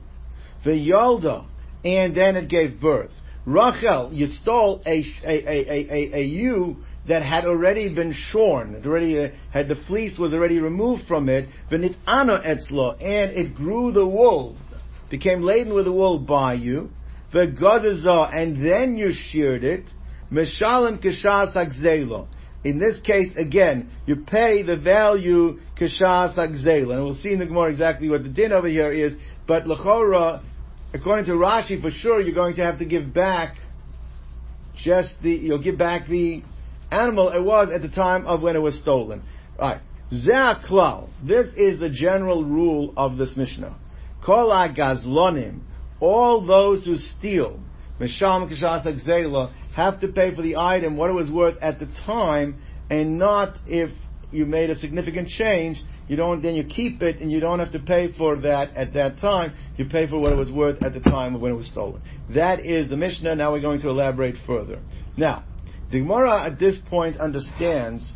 [0.64, 1.44] v'yolda,
[1.84, 3.10] and then it gave birth.
[3.44, 8.86] Rachel, you stole a, a, a, a, a, ewe that had already been shorn, it
[8.86, 13.54] already uh, had the fleece was already removed from it, v'nit ana etzlo, and it
[13.54, 14.56] grew the wool,
[15.10, 16.90] became laden with the wool by you,
[17.32, 19.84] v'gadazah, and then you sheared it,
[20.32, 22.28] meshalim kishas agzelo.
[22.66, 26.94] In this case, again, you pay the value kishas agzela.
[26.94, 29.14] And we'll see in the Gemara exactly what the din over here is.
[29.46, 30.42] But lechora,
[30.92, 33.58] according to Rashi, for sure you're going to have to give back
[34.76, 36.42] just the, you'll give back the
[36.90, 39.22] animal it was at the time of when it was stolen.
[39.56, 39.80] Right.
[40.12, 41.08] Zeh.
[41.24, 43.76] This is the general rule of this Mishnah.
[44.24, 45.60] Kol gazlonim.
[46.00, 47.60] All those who steal,
[48.00, 53.18] Agzela, have to pay for the item what it was worth at the time, and
[53.18, 53.90] not if
[54.30, 57.72] you made a significant change, you don't, then you keep it and you don't have
[57.72, 59.54] to pay for that at that time.
[59.76, 62.00] You pay for what it was worth at the time of when it was stolen.
[62.34, 63.34] That is the Mishnah.
[63.34, 64.80] Now we're going to elaborate further.
[65.16, 65.44] Now,
[65.90, 68.10] the Gemara at this point understands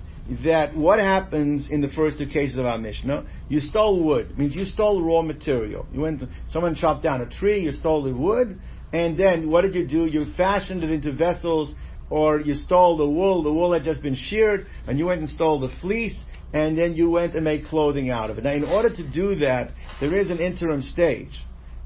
[0.45, 4.55] that what happens in the first two cases of our Mishnah, you stole wood, means
[4.55, 5.87] you stole raw material.
[5.93, 8.61] You went, to, someone chopped down a tree, you stole the wood,
[8.93, 10.07] and then what did you do?
[10.07, 11.75] You fashioned it into vessels,
[12.09, 15.31] or you stole the wool, the wool had just been sheared, and you went and
[15.31, 16.19] stole the fleece,
[16.53, 18.45] and then you went and made clothing out of it.
[18.45, 21.41] Now, in order to do that, there is an interim stage.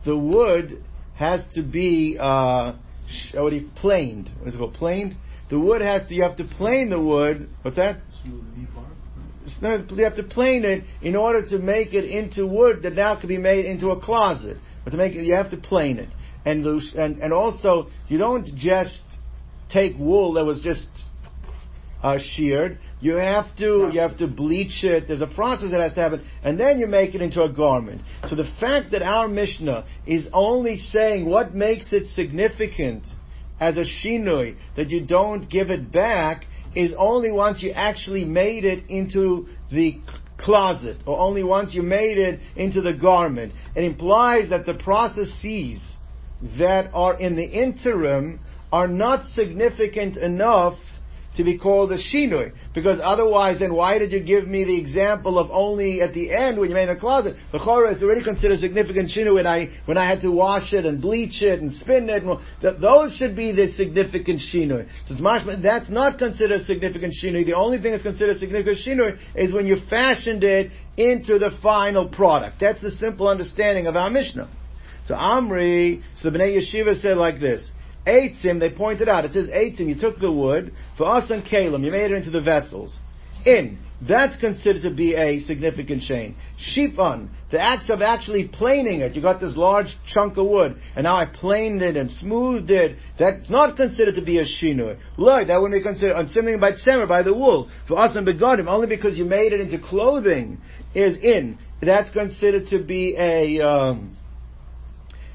[0.06, 0.82] The wood
[1.16, 2.74] has to be, uh,
[3.34, 4.30] you, planed.
[4.38, 4.74] What is it called?
[4.74, 5.16] Planed?
[5.50, 7.98] The wood has to, you have to plane the wood, what's that?
[9.94, 13.28] You have to plane it in order to make it into wood that now can
[13.28, 14.56] be made into a closet.
[14.84, 16.08] But to make it, you have to plane it.
[16.44, 19.00] And, the, and, and also, you don't just
[19.70, 20.88] take wool that was just
[22.02, 22.78] uh, sheared.
[23.00, 25.08] You have to you have to bleach it.
[25.08, 28.02] There's a process that has to happen, and then you make it into a garment.
[28.28, 33.04] So the fact that our Mishnah is only saying what makes it significant
[33.58, 38.64] as a shinui that you don't give it back is only once you actually made
[38.64, 40.00] it into the
[40.36, 43.54] closet, or only once you made it into the garment.
[43.74, 45.80] It implies that the processes
[46.58, 48.40] that are in the interim
[48.72, 50.78] are not significant enough
[51.36, 52.52] to be called a shinui.
[52.74, 56.58] Because otherwise, then why did you give me the example of only at the end
[56.58, 57.36] when you made a closet?
[57.52, 60.86] The chora it's already considered significant shinui when I when I had to wash it
[60.86, 62.22] and bleach it and spin it.
[62.22, 64.88] And, that those should be the significant shinui.
[65.06, 67.44] So it's mashma, that's not considered significant shinui.
[67.46, 72.08] The only thing that's considered significant shinui is when you fashioned it into the final
[72.08, 72.60] product.
[72.60, 74.48] That's the simple understanding of our Mishnah.
[75.06, 77.68] So Amri, so the Bnei Yeshiva said like this.
[78.06, 81.84] Eitzim, they pointed out, it says Eitzim, you took the wood, for us and Kalim,
[81.84, 82.94] you made it into the vessels.
[83.46, 86.36] In, that's considered to be a significant chain.
[86.58, 91.04] Shifan, the act of actually planing it, you got this large chunk of wood, and
[91.04, 94.98] now I planed it and smoothed it, that's not considered to be a shinui.
[95.16, 97.70] Look, that wouldn't be considered, on something by tzemer, by the wool.
[97.88, 100.60] For us and begodim, only because you made it into clothing
[100.94, 104.16] is in, that's considered to be a, um,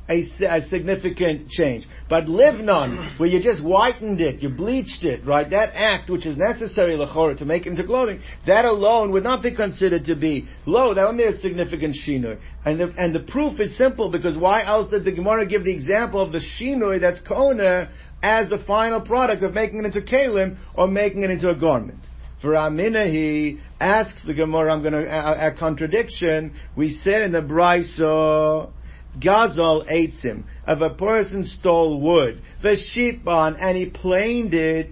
[0.10, 1.88] a, a significant change.
[2.10, 5.50] But livnon, where you just whitened it, you bleached it, right?
[5.50, 9.44] That act, which is necessary lechora to make it into clothing, that alone would not
[9.44, 10.94] be considered to be low.
[10.94, 12.40] That would be a significant shinui.
[12.66, 15.74] And the, and the proof is simple because why else did the Gemara give the
[15.74, 17.92] example of the shinui that's kona
[18.22, 22.00] as the final product of making it into kalim or making it into a garment?
[22.42, 26.56] For Aminahi asks the Gemara, I'm going to a, a contradiction.
[26.76, 28.72] We said in the Brisa.
[29.20, 34.92] Gazal Eitzim, if a person stole wood, Veshipon, and he planed it,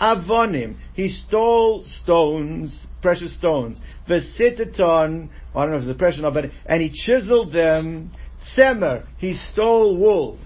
[0.00, 6.20] Avonim, he stole stones, precious stones, the Vesitaton, I don't know if it's a precious
[6.20, 8.12] or not, but, and he chiseled them,
[8.56, 10.38] Semer, he stole wool,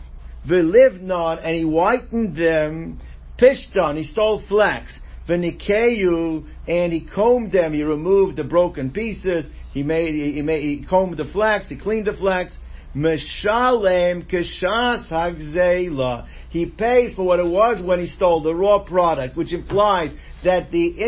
[0.47, 3.01] the Velivnon, and he whitened them,
[3.39, 4.99] Pishton, he stole flax,
[5.29, 10.85] Venikeyu, and he combed them, he removed the broken pieces, he made, he, made, he
[10.85, 12.53] combed the flax, he cleaned the flax,
[12.99, 16.26] Meshalem keshas hagzeila.
[16.51, 20.12] He pays for what it was when he stole the raw product, which implies
[20.44, 21.01] that the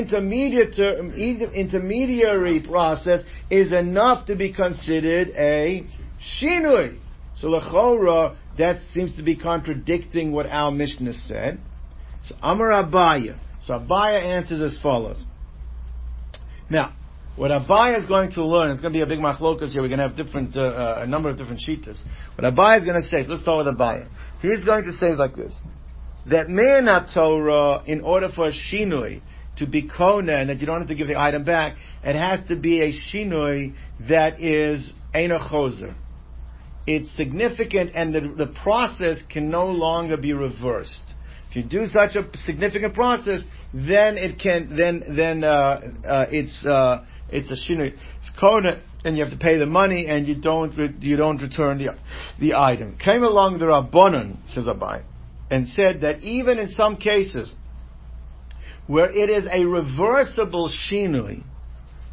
[1.55, 5.85] intermediary process is enough to be considered a
[6.41, 6.99] shinui.
[7.37, 11.59] So lechora, that seems to be contradicting what our Mishnah said.
[12.27, 13.35] So Amar Abaye.
[13.63, 15.25] So Abaye answers as follows.
[16.69, 16.93] Now,
[17.41, 19.81] what Abaye is going to learn, it's going to be a big machlokas here.
[19.81, 21.99] We're going to have different, uh, uh, a number of different shitas.
[22.35, 24.07] What Abaye is going to say, let's start with Abaye.
[24.43, 25.55] He's going to say like this:
[26.27, 29.23] that Me'anat Torah, in order for a shinui
[29.57, 32.47] to be kona and that you don't have to give the item back, it has
[32.49, 33.75] to be a shinui
[34.07, 35.39] that is ena.
[36.87, 41.15] It's significant, and the, the process can no longer be reversed.
[41.49, 46.65] If you do such a significant process, then it can, then, then, uh, uh, it's,
[46.65, 47.95] uh, it's a shinui.
[48.19, 51.41] It's kona, and you have to pay the money, and you don't, re- you don't
[51.41, 51.97] return the,
[52.39, 52.97] the item.
[52.99, 55.05] Came along the Rabbanon, says Abaye,
[55.51, 57.53] and said that even in some cases,
[58.87, 61.45] where it is a reversible shinui,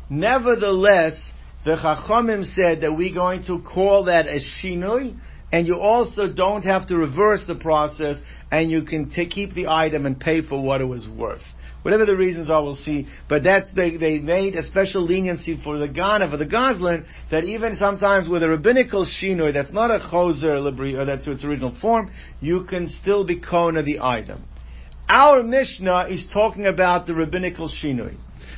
[0.10, 1.22] nevertheless,
[1.66, 5.18] the Chachamim said that we're going to call that a shinui,
[5.52, 8.20] and you also don't have to reverse the process,
[8.52, 11.42] and you can t- keep the item and pay for what it was worth.
[11.88, 13.08] Whatever the reasons are, we'll see.
[13.30, 17.46] But that's they, they made a special leniency for the Ghana, for the Goslin, that
[17.46, 21.74] even sometimes with a rabbinical shinoi, that's not a choser libri, or that's its original
[21.80, 22.12] form,
[22.42, 24.44] you can still be kona the item.
[25.08, 28.18] Our Mishnah is talking about the rabbinical shinoi.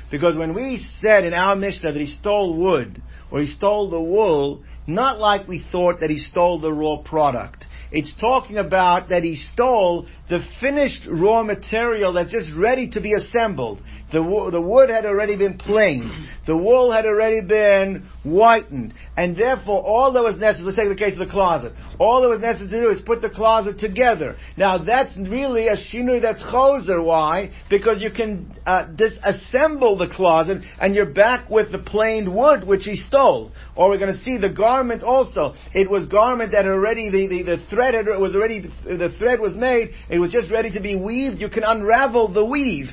[0.09, 2.99] Because when we said in our Mishnah that he stole wood,
[3.29, 7.63] or he stole the wool, not like we thought that he stole the raw product.
[7.91, 13.13] It's talking about that he stole the finished raw material that's just ready to be
[13.13, 13.81] assembled.
[14.11, 16.11] The, the wood had already been planed.
[16.47, 18.93] The wool had already been whitened.
[19.15, 21.73] And therefore, all that was necessary, let's take the case of the closet.
[21.99, 24.35] All that was necessary to do is put the closet together.
[24.57, 27.03] Now, that's really a shinui that's choser.
[27.03, 27.51] Why?
[27.69, 32.85] Because you can uh, disassemble the closet and you're back with the planed wood which
[32.85, 33.51] he stole.
[33.75, 35.53] Or we're going to see the garment also.
[35.73, 39.55] It was garment that already, the, the, the thread had, was already, the thread was
[39.55, 39.91] made.
[40.09, 41.39] It was just ready to be weaved.
[41.39, 42.89] You can unravel the weave.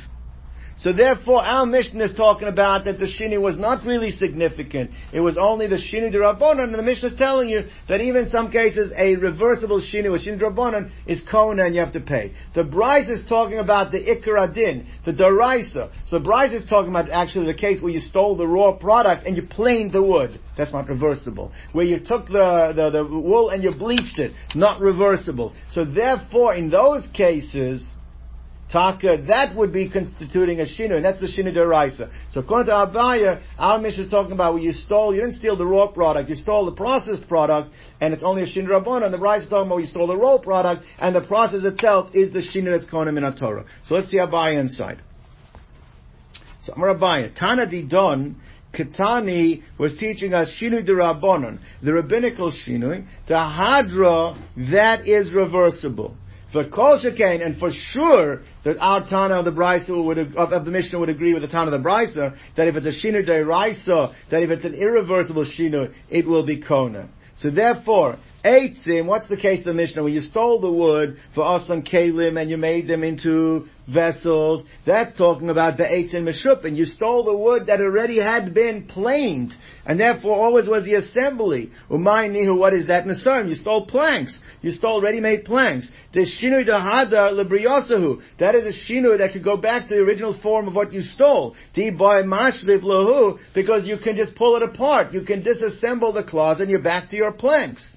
[0.79, 4.91] So therefore, our Mishnah is talking about that the shini was not really significant.
[5.11, 8.25] It was only the shini de rabbanon, and the Mishnah is telling you that even
[8.25, 11.95] in some cases, a reversible shini, a shini de rabbanon, is kona and you have
[11.95, 12.33] to pay.
[12.55, 15.91] The Brisa is talking about the Ikaradin, the daraisa.
[16.05, 19.27] So the Brisa is talking about actually the case where you stole the raw product
[19.27, 20.39] and you planed the wood.
[20.59, 21.53] That's not reversible.
[21.73, 24.33] Where you took the, the, the wool and you bleached it.
[24.55, 25.55] Not reversible.
[25.71, 27.83] So therefore, in those cases,
[28.73, 32.11] Taka, that would be constituting a shinu, and that's the shinu deraisa.
[32.33, 35.57] So according to Abaye, our Mishnah is talking about where you stole, you didn't steal
[35.57, 39.15] the raw product, you stole the processed product, and it's only a shinu rabban, and
[39.15, 42.33] the Raisa is talking about you stole the raw product, and the process itself is
[42.33, 43.65] the shinu that's konim in Torah.
[43.87, 45.01] So let's see Abaye inside.
[46.65, 48.35] So Amar Abaye, Tana Didon,
[48.75, 54.37] Katani was teaching us Shinu derabbanon, the rabbinical Shinu, the Hadra,
[54.73, 56.17] that is reversible.
[56.57, 60.65] For Kol Shekain, and for sure that our Tana of the Brisa would of, of
[60.65, 63.27] the Mishnah would agree with the Tana of the Brisa that if it's a Shinu
[63.27, 67.11] de Raisa, that if it's an irreversible Shinu, it will be Kona.
[67.37, 68.17] So therefore,
[68.47, 70.05] Eitzim, what's the case of the Mishnah?
[70.05, 75.19] When you stole the wood for Asan Kalim and you made them into vessels, that's
[75.19, 79.53] talking about Be'etzim Meshup, and you stole the wood that already had been planed,
[79.85, 81.73] and therefore always was the assembly.
[81.91, 83.49] Umay Nihu, what is that Nesarim?
[83.49, 84.39] You stole planks.
[84.63, 85.89] You stole ready-made planks.
[86.13, 90.39] The Shinu Dahada Libriyosahu, that is a Shinu that could go back to the original
[90.41, 91.57] form of what you stole.
[91.75, 95.13] Di Boy Mashliv Lahu, because you can just pull it apart.
[95.13, 97.96] You can disassemble the cloth and you're back to your planks.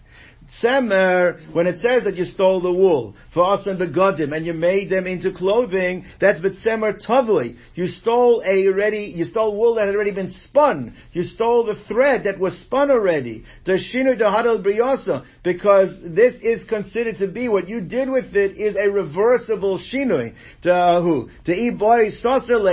[0.62, 4.46] Semer, when it says that you stole the wool for us and the begodim and
[4.46, 7.58] you made them into clothing, that's but Semer tovui.
[7.76, 10.96] You stole a ready, you stole wool that had already been spun.
[11.14, 13.46] You stole the thread that was spun already.
[13.66, 18.58] The shinu dehadal briosa, because this is considered to be what you did with it
[18.58, 20.34] is a reversible shinui.
[20.64, 21.30] Who?
[21.46, 22.10] To eat boy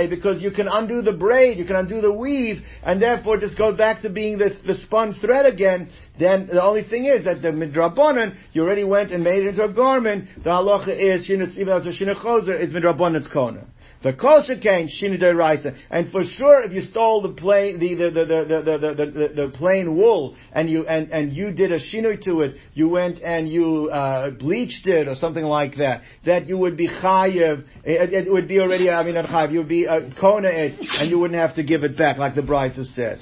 [0.09, 3.73] because you can undo the braid, you can undo the weave, and therefore just go
[3.73, 5.89] back to being the, the spun thread again.
[6.19, 9.63] Then the only thing is that the midrabanan, you already went and made it into
[9.63, 10.29] a garment.
[10.43, 13.65] The halacha is shinut, even it's a shinut choser, it's midrabanan's kona.
[14.03, 18.11] The kol shekain shinu deraisa, and for sure, if you stole the plain the the
[18.11, 21.79] the the the the, the, the, plain wool and you and and you did a
[21.79, 26.47] shinui to it, you went and you uh, bleached it or something like that, that
[26.47, 27.63] you would be chayev.
[27.83, 28.87] It, it would be already.
[28.87, 29.51] I mean, not chayev.
[29.51, 32.35] You would be uh, kona it, and you wouldn't have to give it back, like
[32.35, 33.19] the Brisa says.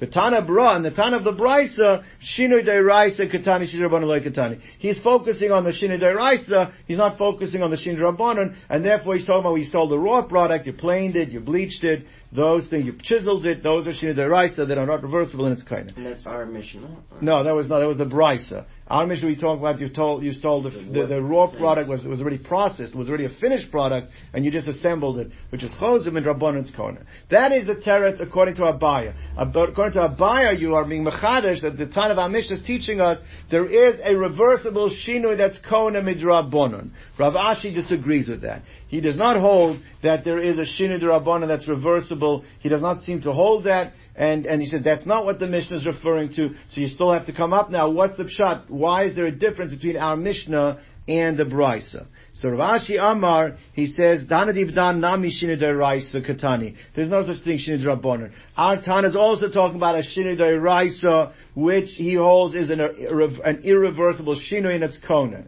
[0.00, 4.60] The Tana Bra and the Tana of the Brisa, Shinui Deiraisa Katani Shiraban Eloi Katani.
[4.78, 9.26] He's focusing on the Shinui Deiraisa, he's not focusing on the Rabbanon, and therefore he's
[9.26, 12.86] talking about you stole the raw product, you planed it, you bleached it, those things,
[12.86, 15.92] you chiseled it, those are Shinui Deiraisa that are not reversible in its kind.
[15.96, 16.96] And that's our Mishnah.
[17.20, 18.66] No, that was not, that was the Brisa.
[18.88, 22.06] Our Mishnah we talk about, you told, you stole the, the, the raw product was,
[22.06, 25.62] was already processed, it was already a finished product, and you just assembled it, which
[25.62, 27.04] is Chozim and Rabbanon's corner.
[27.30, 29.14] That is the teretz according to Abaye.
[29.36, 32.98] According to Abaye, you are being Mechadesh, that the time of our Mishnah is teaching
[32.98, 33.18] us,
[33.50, 36.90] there is a reversible Shinui that's Kona Midrabbanon.
[37.18, 38.62] Rav Ashi disagrees with that.
[38.88, 42.42] He does not hold that there is a Shinui Drabanon that's reversible.
[42.60, 43.92] He does not seem to hold that.
[44.18, 46.50] And, and he said that's not what the Mishnah is referring to.
[46.70, 47.88] So you still have to come up now.
[47.88, 48.68] What's the pshat?
[48.68, 52.06] Why is there a difference between our Mishnah and the Brisa?
[52.34, 56.74] So Rav Ashi Amar, he says, Danadib Dan Nami Raisa Katani.
[56.96, 58.32] There's no such thing Shinid Rabbanon.
[58.56, 63.60] Our Tan is also talking about a Shinid Raisa, which he holds is an, an
[63.62, 65.44] irreversible Shinui in its Kona.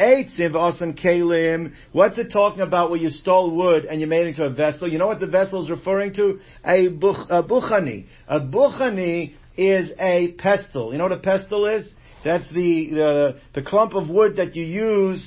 [0.00, 1.72] Eitzim v'asan kalim.
[1.92, 4.88] What's it talking about where you stole wood and you made it into a vessel?
[4.88, 6.38] You know what the vessel is referring to?
[6.64, 8.06] A, buch, a buchani.
[8.28, 10.92] A buchani is a pestle.
[10.92, 11.88] You know what a pestle is?
[12.24, 15.26] That's the, the, the clump of wood that you use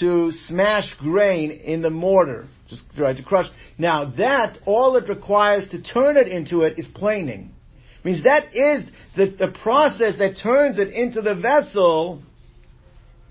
[0.00, 2.46] to smash grain in the mortar.
[2.68, 3.46] Just try to crush.
[3.78, 7.52] Now that, all it requires to turn it into it is planing.
[8.04, 8.84] Means that is
[9.16, 12.22] the, the process that turns it into the vessel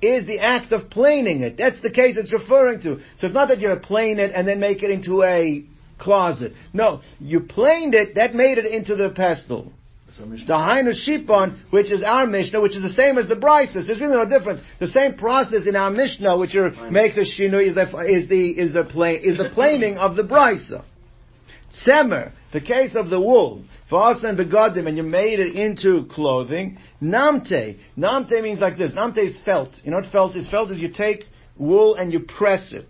[0.01, 1.57] is the act of planing it.
[1.57, 2.99] That's the case it's referring to.
[3.17, 5.65] So it's not that you're plane it and then make it into a
[5.97, 6.53] closet.
[6.73, 9.71] No, you planed it, that made it into the pestle.
[10.17, 13.85] The Hainu Shipon, which is our Mishnah, which is the same as the Brisa.
[13.85, 14.61] There's really no difference.
[14.79, 16.55] The same process in our Mishnah, which
[16.89, 20.23] makes a Shinu, is the, is the, is the, plane, is the planing of the
[20.23, 20.83] Brisa.
[21.85, 23.63] Semer, the case of the wool.
[23.91, 26.77] Vasan begadim, and you made it into clothing.
[27.01, 27.79] Namte.
[27.97, 28.91] Namte means like this.
[28.91, 29.69] Namte is felt.
[29.83, 30.47] You know what felt is?
[30.49, 31.23] Felt is you take
[31.57, 32.87] wool and you press it.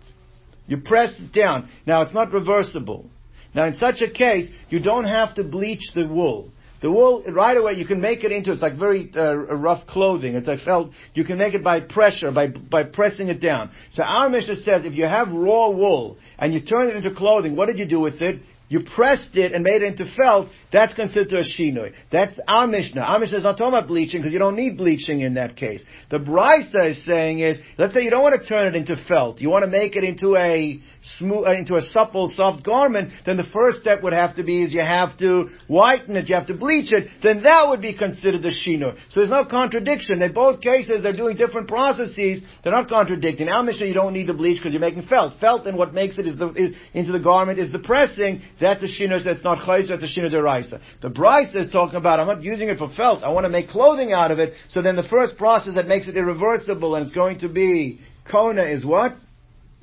[0.66, 1.70] You press it down.
[1.86, 3.08] Now it's not reversible.
[3.54, 6.50] Now in such a case, you don't have to bleach the wool.
[6.80, 10.36] The wool, right away, you can make it into, it's like very uh, rough clothing.
[10.36, 13.72] It's like felt, you can make it by pressure, by, by pressing it down.
[13.90, 17.56] So our Mishnah says, if you have raw wool, and you turn it into clothing,
[17.56, 18.42] what did you do with it?
[18.68, 21.92] You pressed it and made it into felt, that's considered a shinui.
[22.12, 23.00] That's our Mishnah.
[23.00, 25.82] Our Mishnah is not talking about bleaching because you don't need bleaching in that case.
[26.10, 29.40] The Brisa is saying is, let's say you don't want to turn it into felt,
[29.40, 33.36] you want to make it into a smooth, uh, into a supple, soft garment, then
[33.36, 36.46] the first step would have to be is you have to whiten it, you have
[36.48, 38.96] to bleach it, then that would be considered the shinui.
[39.10, 40.20] So there's no contradiction.
[40.22, 43.48] In both cases, they're doing different processes, they're not contradicting.
[43.48, 45.40] Our Mishnah, you don't need the bleach because you're making felt.
[45.40, 48.82] Felt and what makes it is the, is, into the garment is the pressing, that's
[48.82, 50.80] a shinush that's not chayzer, that's a shinush deraisa.
[51.00, 53.68] The Brisa is talking about, I'm not using it for felt, I want to make
[53.68, 57.14] clothing out of it, so then the first process that makes it irreversible and it's
[57.14, 58.00] going to be
[58.30, 59.16] kona is what?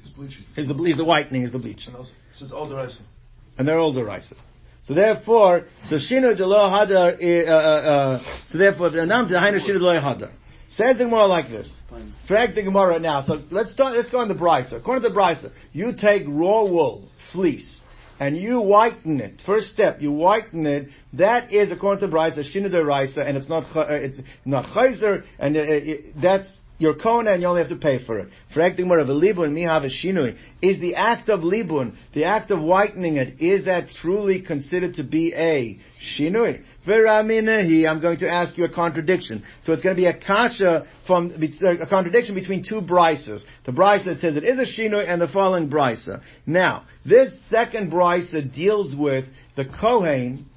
[0.04, 0.44] Is bleaching.
[0.56, 1.88] Is the, is the whitening, is the bleaching.
[1.88, 3.00] And also, so it's all deraisa.
[3.58, 4.36] And they're all deraisa.
[4.84, 9.34] So therefore, so shinu de lo hadar, uh, uh, uh, so therefore, the nam to
[9.34, 10.32] hainu shinu de lo hadar.
[10.70, 11.74] Says the Gemara like this.
[12.28, 13.26] Frag the Gemara now.
[13.26, 14.74] So let's start, let's go on the Brisa.
[14.74, 17.82] According to the Brisa, you take raw wool, fleece,
[18.20, 19.42] and you whiten it.
[19.46, 20.90] First step, you whiten it.
[21.14, 25.56] That is according to the Brisa, Raisa, and it's not uh, it's not Chayzer, and
[25.56, 26.48] it, it, that's
[26.78, 28.30] your kona and you only have to pay for it.
[28.54, 30.38] For acting more of a libun, mi have a shinui.
[30.62, 35.04] Is the act of libun, the act of whitening it, is that truly considered to
[35.04, 36.64] be a shinui?
[36.86, 39.44] Veraminahi, I'm going to ask you a contradiction.
[39.64, 43.42] So it's going to be a kasha from, uh, a contradiction between two brises.
[43.66, 46.22] The brise that says it is a shinui and the following brisa.
[46.46, 50.48] Now, this second brisa deals with the kohen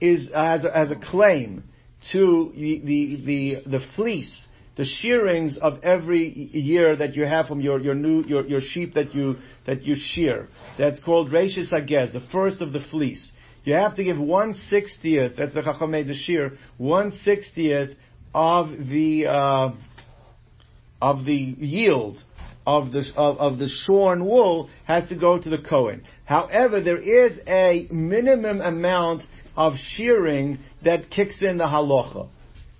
[0.00, 1.64] is, as a, as a claim
[2.12, 4.46] to the, the, the, the fleece
[4.76, 8.94] the shearings of every year that you have from your, your new your, your sheep
[8.94, 10.48] that you that you shear.
[10.78, 13.32] That's called Rashis Agez, the first of the fleece.
[13.64, 15.36] You have to give one sixtieth.
[15.36, 16.52] That's the Chachamei the shear.
[16.78, 17.96] One sixtieth
[18.34, 19.70] of the uh,
[21.00, 22.22] of the yield
[22.66, 26.04] of the of, of the shorn wool has to go to the Kohen.
[26.24, 29.22] However, there is a minimum amount
[29.56, 32.28] of shearing that kicks in the halacha.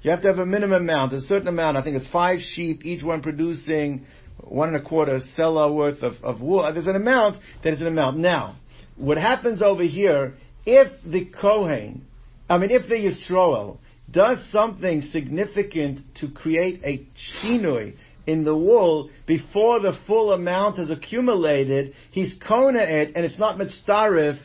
[0.03, 1.77] You have to have a minimum amount, a certain amount.
[1.77, 4.07] I think it's five sheep, each one producing
[4.41, 6.61] one and a quarter selah worth of, of wool.
[6.61, 8.19] Uh, there's an amount that is an amount.
[8.19, 8.57] Now,
[8.97, 10.35] what happens over here,
[10.65, 12.05] if the Kohen,
[12.49, 13.79] I mean, if the Yisroel
[14.11, 17.07] does something significant to create a
[17.43, 17.95] shinui
[18.27, 23.59] in the wool before the full amount has accumulated, he's kona it, and it's not
[23.59, 24.39] mitzarif,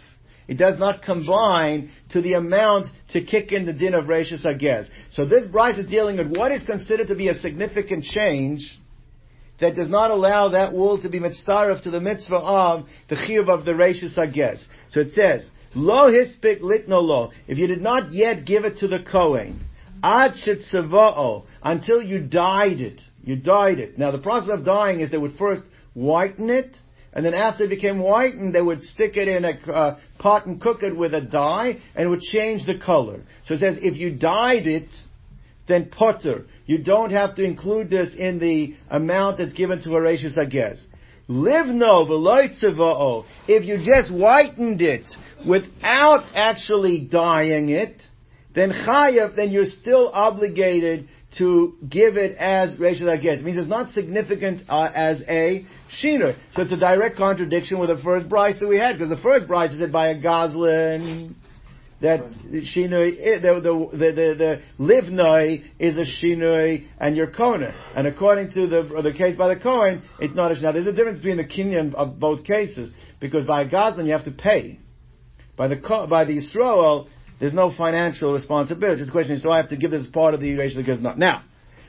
[0.48, 4.88] It does not combine to the amount to kick in the din of Rashis Agez.
[5.12, 8.78] So this Brisa is dealing with what is considered to be a significant change
[9.60, 13.48] that does not allow that wool to be mitzvah to the mitzvah of the chiyuv
[13.48, 14.60] of the Rashis Agez.
[14.90, 17.32] So it says, Lo hispik litno lo.
[17.48, 19.64] If you did not yet give it to the Kohen,
[20.04, 23.02] ad shetzava'o, until you dyed it.
[23.24, 23.98] You dyed it.
[23.98, 25.64] Now the process of dyeing is they would first
[25.94, 26.76] whiten it,
[27.14, 30.62] and then after it became whitened, they would stick it in a uh, pot and
[30.62, 33.22] cook it with a dye, and it would change the color.
[33.46, 34.90] So it says, if you dyed it,
[35.68, 36.46] then potter.
[36.66, 40.80] You don't have to include this in the amount that's given to Reishis Hagez.
[41.30, 43.26] Livno v'loitzava'o.
[43.48, 45.06] If you just whitened it
[45.48, 48.02] without actually dyeing it,
[48.54, 51.08] then chayav, then you're still obligated
[51.38, 53.40] to give it as Reshel Agez.
[53.40, 56.36] It means it's not significant uh, as a shiner.
[56.54, 59.48] So it's a direct contradiction with the first brisa that we had, because the first
[59.48, 61.36] brisa is by a goslin
[62.02, 67.74] that shinui, eh, the the the the, livnoi is a shinui and your kona.
[67.96, 70.64] And according to the the case by the Kohen, it's not a shinui.
[70.64, 74.14] Now there's a difference between the kinyan of both cases because by a goslin you
[74.14, 74.80] have to pay.
[75.56, 75.76] By the
[76.10, 77.08] by the Yisrael,
[77.42, 79.04] there's no financial responsibility.
[79.04, 81.18] The question is, do I have to give this part of the ratio because not
[81.18, 81.44] now?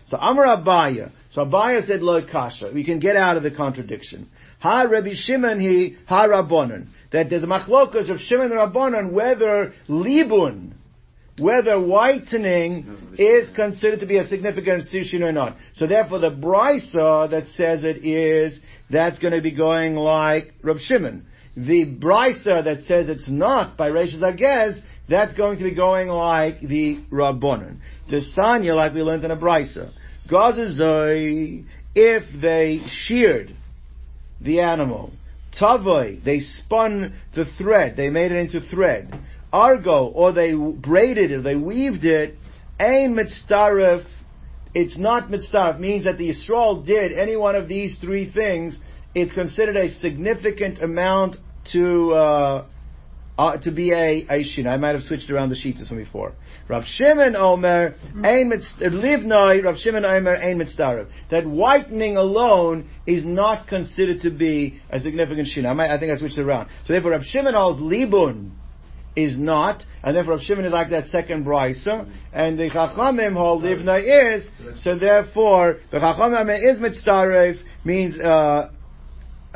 [0.07, 1.13] So Amar Abaye.
[1.31, 2.71] So Abaye said lo kasha.
[2.75, 4.31] We can get out of the contradiction.
[4.61, 9.75] Ha Rabbi Shimon he ha Rabbonon that there's a machlokas of Shimon and Rabbanon whether
[9.91, 10.73] libun,
[11.39, 15.59] whether whitening is considered to be a significant institution or not.
[15.75, 20.79] So therefore the brisa that says it is, that's going to be going like Rab
[20.79, 21.27] Shimon.
[21.55, 26.61] The brisa that says it's not by Reishis Hagez, that's going to be going like
[26.61, 27.79] the Rabbanon.
[28.09, 29.93] The Sanya, like we learned in a brisa.
[30.29, 33.55] Gazazoi, if they sheared
[34.41, 35.13] the animal,
[35.59, 39.19] Tavoy, they spun the thread, they made it into thread.
[39.53, 42.37] Argo, or they braided it, they weaved it.
[42.81, 44.07] Ain mitzdaref,
[44.75, 48.79] it's not mitzdaref, means that the Yisrael did any one of these three things,
[49.15, 51.37] it's considered a significant amount
[51.73, 52.65] to, uh,
[53.43, 54.67] uh, to be a, a shin.
[54.67, 56.33] I might have switched around the sheets from before.
[56.69, 61.09] Rav Shimon Omer, Livnoi, Rav Shimon Omer, Ein Mitzdarev.
[61.31, 65.67] That whitening alone is not considered to be a significant shin.
[65.67, 66.69] I, might, I think I switched it around.
[66.87, 68.53] So therefore Rav Shimon holds Libun
[69.17, 73.65] is not, and therefore Rav Shimon is like that second brisa, and the Chachamim hold
[73.65, 74.49] Livna is,
[74.83, 78.71] so therefore the Chachamim is Mitzdarev means, uh,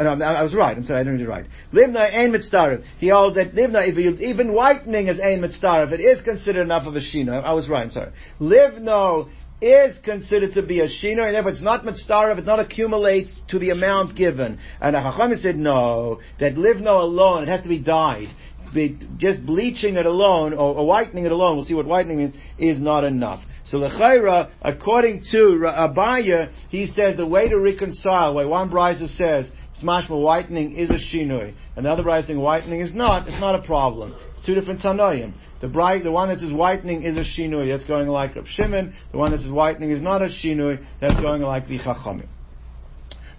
[0.02, 0.76] no, I was right.
[0.76, 1.46] I'm sorry, I didn't read it right.
[1.72, 2.84] Livna ein mitzdarif.
[2.98, 3.86] He holds that livna,
[4.20, 7.42] even whitening is ein mitzdarif, it is considered enough of a shino.
[7.42, 7.84] I was right.
[7.84, 8.12] I'm sorry.
[8.40, 9.30] Livno
[9.60, 12.38] is considered to be a shino, and therefore it's not mitzdarif.
[12.38, 14.58] It not accumulates to the amount given.
[14.80, 18.28] And the Chachamim said no, that livno alone, it has to be dyed.
[18.74, 22.34] Be, just bleaching it alone or, or, whitening it alone, we'll see what whitening means,
[22.58, 23.42] is not enough.
[23.64, 29.50] So lechaira, according to Abaye, he says the way to reconcile, where one brisa says
[29.82, 33.54] Smashma whitening is a shinui, and the other bride saying whitening is not, it's not
[33.54, 34.14] a problem.
[34.34, 35.34] It's two different tanoim.
[35.60, 38.94] The bride, the one that says whitening is a shinui, that's going like Rab Shimon.
[39.12, 42.28] The one that says whitening is not a shinui, that's going like the Chachamim.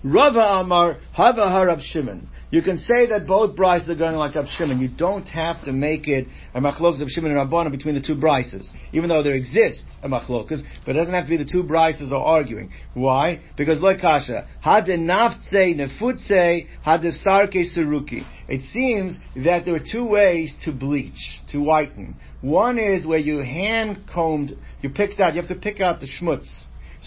[0.09, 2.29] Rava Amar Hava Harab Shimon.
[2.49, 4.79] You can say that both brises are going like Rab Shimon.
[4.79, 8.15] You don't have to make it a machlokas of Shimon and Rabbanim between the two
[8.15, 11.63] brises, even though there exists a machlokas, but it doesn't have to be the two
[11.63, 12.71] brises are arguing.
[12.93, 13.41] Why?
[13.57, 18.25] Because like kasha, had naftse nefutse, had sarke seruki.
[18.47, 22.15] It seems that there are two ways to bleach, to whiten.
[22.39, 26.07] One is where you hand combed, you picked out, you have to pick out the
[26.07, 26.47] schmutz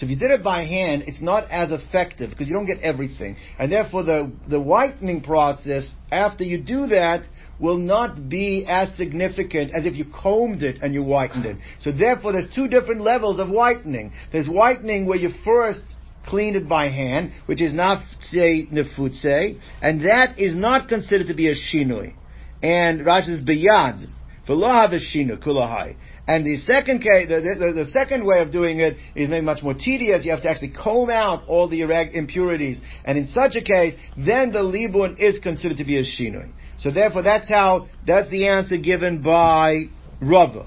[0.01, 2.79] so if you did it by hand, it's not as effective because you don't get
[2.79, 3.35] everything.
[3.59, 7.21] And therefore the, the whitening process, after you do that,
[7.59, 11.57] will not be as significant as if you combed it and you whitened it.
[11.81, 14.11] So therefore there's two different levels of whitening.
[14.31, 15.83] There's whitening where you first
[16.25, 21.47] clean it by hand, which is nafse nefutse, and that is not considered to be
[21.47, 22.15] a shinui.
[22.63, 24.07] And Rashi says kulahai.
[24.47, 29.61] And the second case, the, the, the, second way of doing it is maybe much
[29.61, 30.25] more tedious.
[30.25, 31.81] You have to actually comb out all the
[32.13, 32.81] impurities.
[33.05, 36.49] And in such a case, then the libun is considered to be a shinui.
[36.79, 39.89] So therefore, that's how, that's the answer given by
[40.19, 40.65] Rava.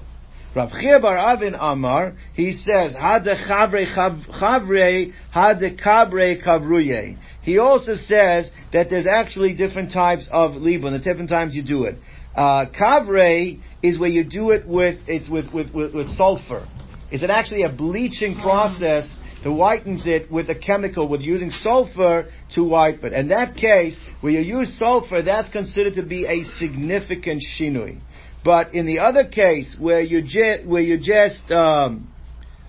[0.55, 7.17] Rav Chia bar Avin Amar, he says, Hada chavre chavre, hada kabre kavruye.
[7.41, 11.83] He also says that there's actually different types of libun, the different times you do
[11.83, 11.97] it.
[12.35, 16.67] Uh, kavre is where you do it with it's with, with, with, with sulfur.
[17.09, 19.07] Is it actually a bleaching process
[19.43, 22.25] that whitens it with a chemical with using sulfur
[22.55, 23.13] to whiten it?
[23.13, 28.01] In that case, Where you use sulfur, that's considered to be a significant shinui.
[28.43, 32.14] But in the other case, where you ju- where you just um,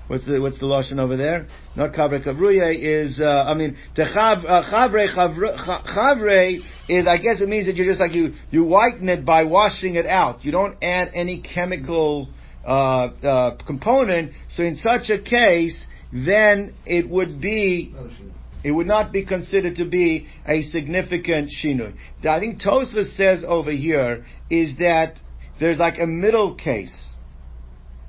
[0.09, 1.48] What's the what's the lashon over there?
[1.74, 7.48] Not kavre kavruye is uh, I mean the uh, chavre chavre, is I guess it
[7.48, 10.44] means that you're just like you you whiten it by washing it out.
[10.44, 12.28] You don't add any chemical
[12.64, 14.32] uh, uh, component.
[14.48, 15.76] So in such a case,
[16.12, 17.92] then it would be
[18.62, 21.94] it would not be considered to be a significant shinui.
[22.24, 25.18] I think Tosfos says over here is that
[25.59, 27.05] there's like a middle case.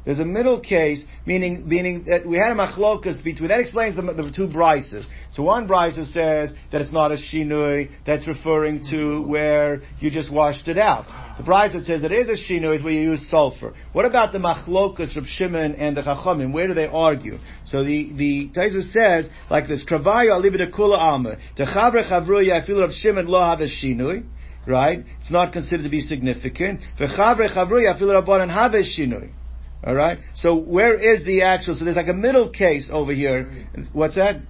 [0.07, 3.49] There's a middle case, meaning meaning that we had a machlokas between.
[3.49, 5.05] That explains the, the two brises.
[5.33, 7.91] So one brise says that it's not a shinui.
[8.05, 11.07] That's referring to where you just washed it out.
[11.37, 13.73] The brise that says that it is a shinui is where you use sulfur.
[13.91, 16.53] What about the machlokas of Shimon and the Chachamim?
[16.53, 17.39] Where do they argue?
[17.65, 21.35] So the the Tosfos says like this: Travayu alibida kula alma.
[21.57, 24.25] The chavre chavruya afilu of Shimon lo have a shinui.
[24.65, 24.99] Right?
[25.19, 26.79] It's not considered to be significant.
[26.97, 29.33] The chavre chavruya afilu rabbanan have shinui.
[29.83, 30.19] All right.
[30.35, 31.75] So where is the actual?
[31.75, 33.67] So there's like a middle case over here.
[33.93, 34.41] What's that?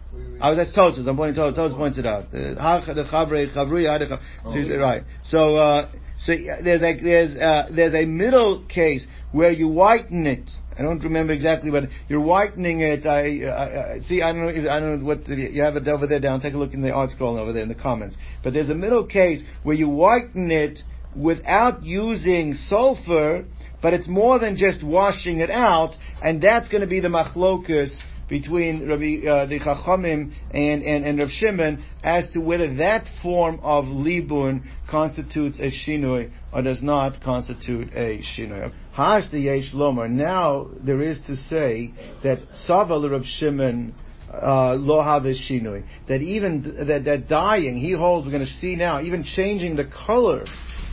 [0.42, 1.08] Oh, that's Tosfos.
[1.08, 2.32] I'm pointing to Tosfos points it out.
[2.32, 4.20] The chavruya.
[4.46, 5.04] So right.
[5.26, 10.50] So uh, so there's a there's uh, there's a middle case where you whiten it.
[10.78, 13.06] I don't remember exactly, but you're whitening it.
[13.06, 14.22] I, I, I see.
[14.22, 14.72] I don't know.
[14.72, 16.40] I don't know what the, you have it over there down.
[16.40, 18.16] Take a look in the ArtScroll over there in the comments.
[18.44, 20.80] But there's a middle case where you whiten it
[21.16, 23.46] without using sulfur
[23.82, 27.96] but it's more than just washing it out, and that's going to be the machlokus
[28.30, 33.60] between Rabbi, uh, the Chachamim and, and, and Rav Shimon as to whether that form
[33.62, 38.74] of libun constitutes a shinui or does not constitute a shinui.
[38.94, 40.10] Hash the yesh lomer.
[40.10, 43.94] Now there is to say that Saval Rav Shimon
[44.30, 45.86] uh, lo have shinui.
[46.10, 49.86] That even that that dyeing he holds, we're going to see now, even changing the
[49.86, 50.44] color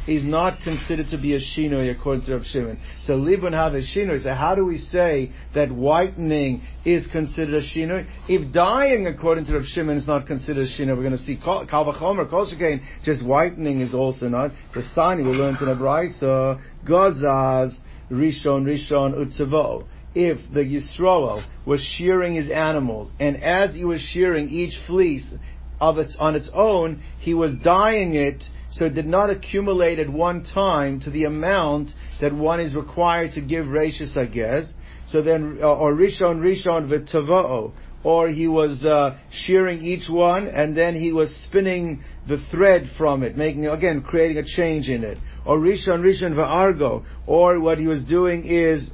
[0.06, 2.78] is not considered to be a shinoi according to Rav Shimon.
[3.02, 4.22] So libun have a shinoi.
[4.22, 8.06] So how do we say that whitening is considered a shinoi?
[8.28, 11.36] If dyeing according to Rav Shimon is not considered a shinoi, we're going to see
[11.36, 14.50] kal vachomer, kol shekain, just whitening is also not.
[14.74, 17.74] The sign we learned in a brayso, gazaz,
[18.10, 24.48] rishon, rishon, utzavo if the Yisroel was shearing his animals, and as he was shearing
[24.48, 25.34] each fleece
[25.80, 28.44] of its on its own, he was dyeing it
[28.74, 33.32] so it did not accumulate at one time to the amount that one is required
[33.32, 34.68] to give Rashis Agez.
[35.06, 37.72] So then, uh, or Rishon Rishon v'tava'o,
[38.02, 43.22] or he was uh, shearing each one and then he was spinning the thread from
[43.22, 45.18] it, making again creating a change in it.
[45.46, 48.90] Or Rishon Rishon v'argo, or what he was doing is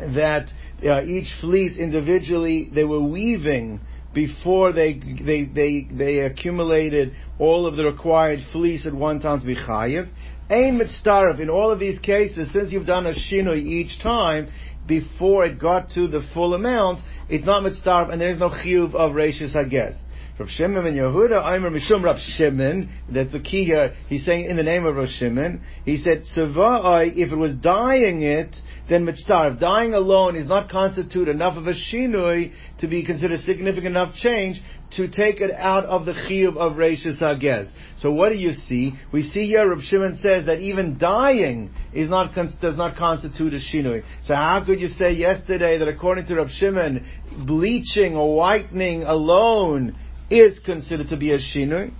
[0.00, 0.50] that
[0.84, 3.80] uh, each fleece individually they were weaving
[4.14, 9.46] before they they they they accumulated all of the required fleece at one time to
[9.46, 10.08] be chayiv.
[10.50, 11.40] Aim mitzdarif.
[11.40, 14.48] In all of these cases, since you've done a shinoi each time
[14.86, 18.94] before it got to the full amount, it's not mitzdarif, and there is no chiyuv
[18.94, 19.96] of rashis hagez.
[20.38, 24.56] Rav Shimon and Yehuda, Aimer Mishum Rav Shimon, that's the key here, he's saying in
[24.56, 28.54] the name of Rav Shimon, he said, Sava'ai, if it was dying it,
[28.88, 29.60] then mitzdarv.
[29.60, 34.60] Dying alone is not constitute enough of a shinui to be considered significant enough change
[34.96, 37.70] to take it out of the chiyuv of Reishis Hagez.
[37.98, 38.94] So what do you see?
[39.12, 43.58] We see here Rav Shimon says that even dying is not does not constitute a
[43.58, 44.02] shinui.
[44.24, 47.06] So how could you say yesterday that according to Rav Shimon,
[47.46, 49.96] bleaching or whitening alone
[50.30, 51.92] is considered to be a shinui?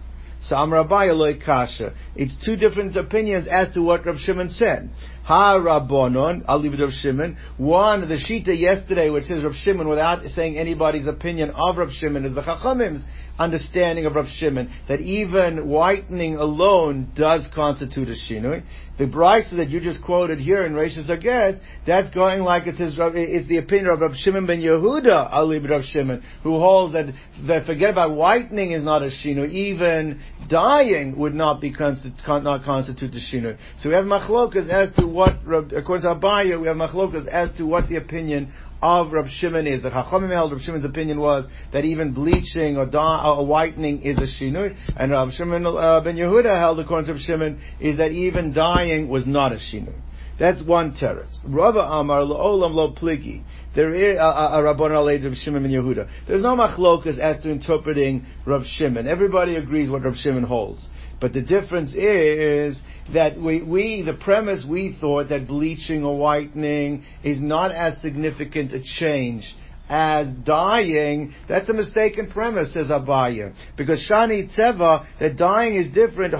[0.42, 1.94] So Amrabai Kasha.
[2.14, 4.90] It's two different opinions as to what Rav Shimon said.
[5.28, 7.36] Ha Rabbonon, I'll leave it to Rav Shimon.
[7.58, 12.24] One, the Shita yesterday, which says Rav Shimon without saying anybody's opinion of Rav Shimon,
[12.24, 13.04] is the Chachamim's
[13.38, 18.62] understanding of Rav Shimon, that even whitening alone does constitute a Shinui.
[18.96, 22.94] The Brisa that you just quoted here in Rashis Agez, that's going like it says,
[22.96, 27.12] it's the opinion of Rav Shimon ben Yehuda, it Rav Shimon, who holds that,
[27.46, 32.64] that forget about whitening is not a Shinui, even dying would not be constitu- not
[32.64, 33.58] constitute a Shinui.
[33.80, 35.36] So we have machlokas as to what,
[35.74, 39.82] according to Abaye, we have machlokas as to what the opinion of Rav Shimon is.
[39.82, 44.18] The Chachamim held Rav Shimon's opinion was that even bleaching or, da, or whitening is
[44.18, 48.12] a shinui, and Rav Shimon uh, ben Yehuda held, according to Rav Shimon, is that
[48.12, 50.00] even dying was not a shinui.
[50.38, 51.36] That's one teretz.
[51.44, 53.42] Rava Amar Olam Lo Pligi.
[53.78, 56.08] There is a, a, a Aleid Rav Shimon ben Yehuda.
[56.26, 59.06] There's no machlokas as to interpreting Rav Shimon.
[59.06, 60.84] Everybody agrees what Rav Shimon holds.
[61.20, 62.76] But the difference is
[63.14, 68.74] that we, we, the premise we thought that bleaching or whitening is not as significant
[68.74, 69.54] a change
[69.88, 73.54] as dying, that's a mistaken premise, says Abaye.
[73.76, 76.34] Because Shani Tzeva, that dying is different.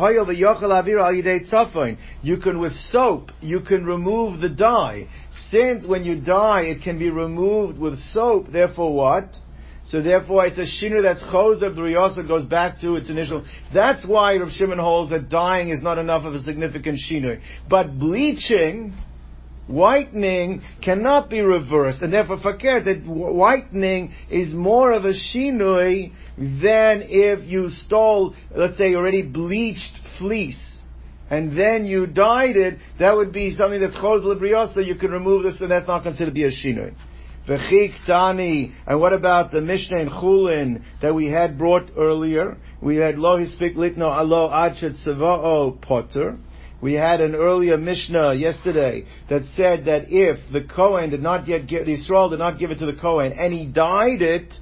[2.22, 5.08] You can, with soap, you can remove the dye.
[5.50, 9.34] Since when you die, it can be removed with soap, therefore what?
[9.86, 11.74] So therefore, it's a shinu that's choser.
[11.74, 13.46] The riyasa goes back to its initial.
[13.72, 17.40] That's why Rav Shimon holds that dying is not enough of a significant shinu.
[17.70, 18.92] But bleaching,
[19.68, 27.02] whitening cannot be reversed, and therefore fakir that whitening is more of a shinui than
[27.04, 30.64] if you stole, let's say, already bleached fleece.
[31.30, 35.42] And then you dyed it, that would be something that's choz libriosa, you can remove
[35.42, 36.94] this and that's not considered to be a shinui.
[37.46, 42.58] V'chik tani, and what about the Mishnah in Chulin that we had brought earlier?
[42.82, 46.36] We had lo hispik litno alo achet savao potter.
[46.80, 51.66] We had an earlier Mishnah yesterday that said that if the Kohen did not yet
[51.66, 54.52] give, the Yisrael did not give it to the Kohen, and he died it,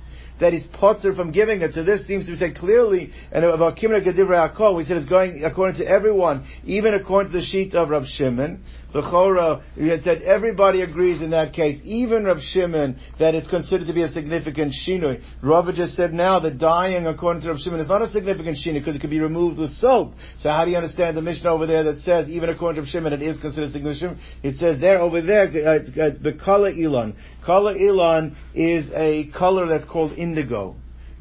[0.40, 1.72] that he's potter from giving it.
[1.72, 5.44] So this seems to be said clearly, and about Kimra Gedivrei we said it's going
[5.44, 8.62] according to everyone, even according to the sheet of Rav Shimon.
[8.96, 13.46] The Chora, we had said everybody agrees in that case, even Rav Shimon, that it's
[13.46, 15.22] considered to be a significant shinui.
[15.42, 18.78] Rav just said now that dying, according to Rav Shimon, is not a significant shinui
[18.78, 20.14] because it could be removed with soap.
[20.38, 22.88] So how do you understand the Mishnah over there that says, even according to Rav
[22.88, 24.18] Shimon, it is considered a significant?
[24.42, 27.16] It says there, over there, uh, it's, it's the kala ilan.
[27.44, 30.74] Kala ilan is a color that's called indigo.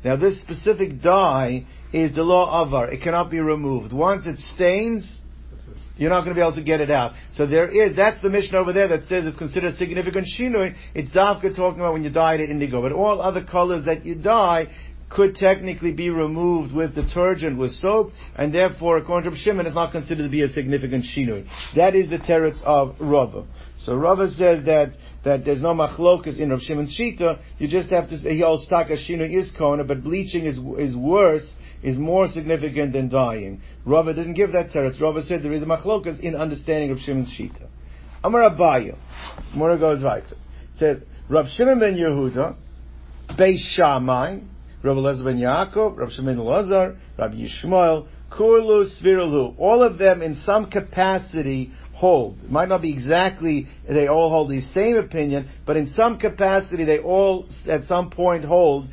[0.05, 2.89] Now this specific dye is the law of avar.
[2.89, 3.91] It cannot be removed.
[3.91, 5.19] Once it stains,
[5.97, 7.13] you're not going to be able to get it out.
[7.35, 10.75] So there is, that's the Mishnah over there that says it's considered significant shinui.
[10.93, 12.81] It's Davka talking about when you dye it in indigo.
[12.81, 14.67] But all other colors that you dye
[15.09, 19.91] could technically be removed with detergent, with soap, and therefore, according to Shimon, it's not
[19.91, 21.47] considered to be a significant shinui.
[21.75, 23.45] That is the teretz of Rava.
[23.79, 24.93] So Rava says that
[25.23, 27.39] that there's no machlokas in Rav Shimon's shita.
[27.57, 30.95] You just have to say he holds taka shinui is kona, but bleaching is is
[30.95, 31.47] worse
[31.85, 33.61] is more significant than dying.
[33.85, 34.99] Rava didn't give that teretz.
[34.99, 37.67] Rava said there is a machlokas in understanding of Shimon's shita.
[38.23, 38.97] Amar Abaye,
[39.53, 40.23] Mora goes right.
[40.77, 42.55] Says Rav Shimon ben Yehuda,
[43.37, 44.39] Beis Shammai,
[44.81, 49.53] Rav Elazar ben Yaakov, Rav Shimon Elazar, Rav Yishmael, Kurlu, Sviralu.
[49.59, 52.37] All of them in some capacity hold.
[52.43, 56.83] It might not be exactly they all hold the same opinion, but in some capacity
[56.83, 58.87] they all at some point hold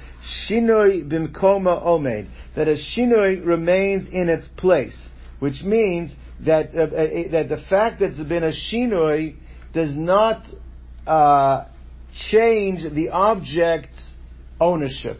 [0.48, 4.96] shinoi bimkoma omed that a shinoi remains in its place,
[5.40, 6.14] which means
[6.46, 9.34] that uh, uh, that the fact that there's been a shinoi
[9.74, 10.44] does not
[11.06, 11.66] uh,
[12.30, 13.98] change the object's
[14.60, 15.18] ownership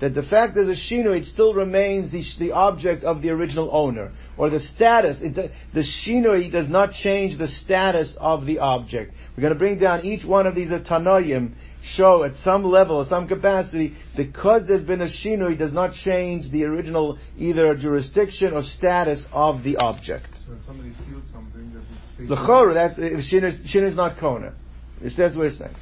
[0.00, 3.70] that the fact there's a shino, it still remains the, the object of the original
[3.72, 5.16] owner, or the status.
[5.22, 9.12] It, the, the shino does not change the status of the object.
[9.36, 13.06] We're going to bring down each one of these tanoim, show at some level, or
[13.06, 18.62] some capacity, because there's been a shino, does not change the original either jurisdiction or
[18.62, 20.26] status of the object.
[20.44, 21.82] So when somebody steals something, that
[22.18, 24.54] it's The chor, that's shino is not kona.
[25.00, 25.74] That's what we're saying.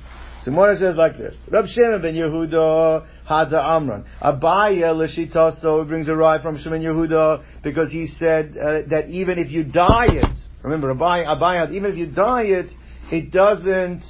[0.44, 4.04] So Mora says like this: Rab Shimon ben Yehuda Hada Amran.
[4.20, 9.50] Abaye l'shitaso brings a ride from Shimon Yehuda because he said uh, that even if
[9.50, 14.02] you dye it, remember Abaye, Abaye, even if you dye it, doesn't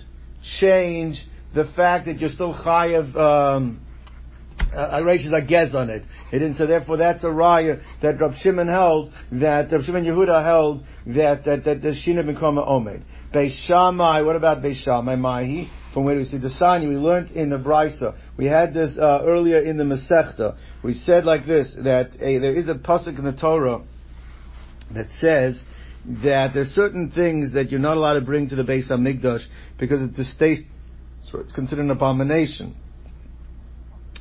[0.59, 1.25] change
[1.55, 3.15] the fact that you're still chayav.
[3.15, 3.81] Um,
[4.75, 6.03] uh, Rashis Agez on it.
[6.33, 6.57] It didn't.
[6.57, 11.45] So therefore, that's a raya that Rab Shimon held that Rab Shimon Yehuda held that
[11.45, 13.05] that that the shina become omed.
[13.33, 14.23] Beis Shammai.
[14.23, 15.15] What about Beis Shammai?
[15.15, 18.17] Mahi from where we see the sign we learned in the Brisa.
[18.37, 20.57] We had this uh, earlier in the Masechta.
[20.83, 23.81] We said like this that a, there is a pasuk in the Torah
[24.93, 25.59] that says
[26.25, 29.47] that there's certain things that you're not allowed to bring to the Beis Hamikdash
[29.79, 30.67] because it's a state,
[31.31, 32.75] so it's considered an abomination.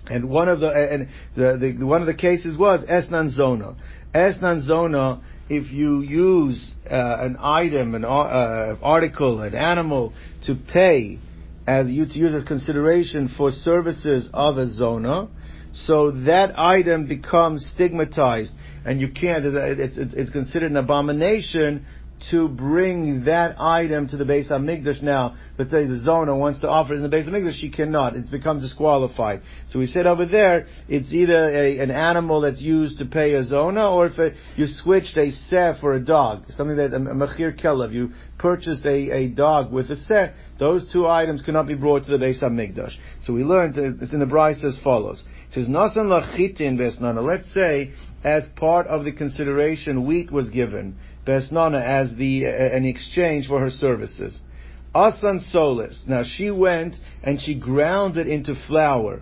[0.06, 3.76] And one of the and the, the one of the cases was esnan zona.
[4.14, 5.24] Esnan zona.
[5.50, 10.14] If you use uh, an item, an uh, article, an animal
[10.46, 11.20] to pay
[11.66, 15.30] as you to use as consideration for services of a zona,
[15.74, 18.52] so that item becomes stigmatized,
[18.86, 19.46] and you can't.
[19.46, 21.86] It's, it's, it's considered an abomination
[22.32, 26.70] to bring that item to the Beis HaMikdash now, but the, the zona wants to
[26.70, 28.16] offer it in the Beis HaMikdash, she cannot.
[28.16, 29.42] It becomes disqualified.
[29.70, 33.44] So we said over there, it's either a, an animal that's used to pay a
[33.44, 37.14] zona, or if you switched a seh for a dog, something that, um, a, a
[37.14, 41.76] machir kelev, you purchased a, a dog with a seh, those two items cannot be
[41.76, 42.96] brought to the Beis HaMikdash.
[43.24, 45.24] So we learned, it's in the Brisa as follows.
[45.50, 47.26] It says, Nasan lachitin besnana.
[47.26, 47.94] Let's say,
[48.24, 50.98] as part of the consideration, wheat was given.
[51.26, 54.40] Besnana as the uh, an exchange for her services.
[54.96, 56.04] Asan solis.
[56.08, 59.22] Now she went and she ground it into flour.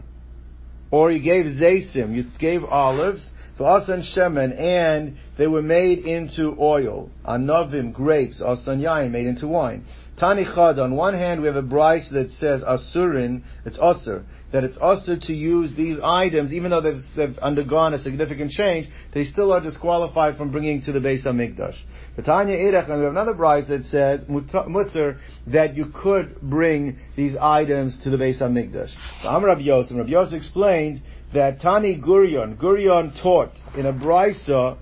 [0.91, 3.25] Or you gave zaysim, you gave olives,
[3.59, 7.09] asan shemen, and they were made into oil.
[7.27, 9.85] Anovim, grapes, asan yain, made into wine.
[10.21, 14.63] Tani chad, on one hand we have a brisa that says asurin, it's usur, that
[14.63, 19.25] it's usur to use these items, even though they've, they've undergone a significant change, they
[19.25, 21.75] still are disqualified from bringing to the Beis HaMikdash.
[22.15, 26.97] But Tanya Erech, and we have another brisa that says, mutter, that you could bring
[27.15, 28.93] these items to the Beis HaMikdash.
[29.23, 31.01] So Amr Rabbi Yosef, Rabbi Yosef explained
[31.33, 34.77] that Tani Gurion, Gurion taught in a brisa,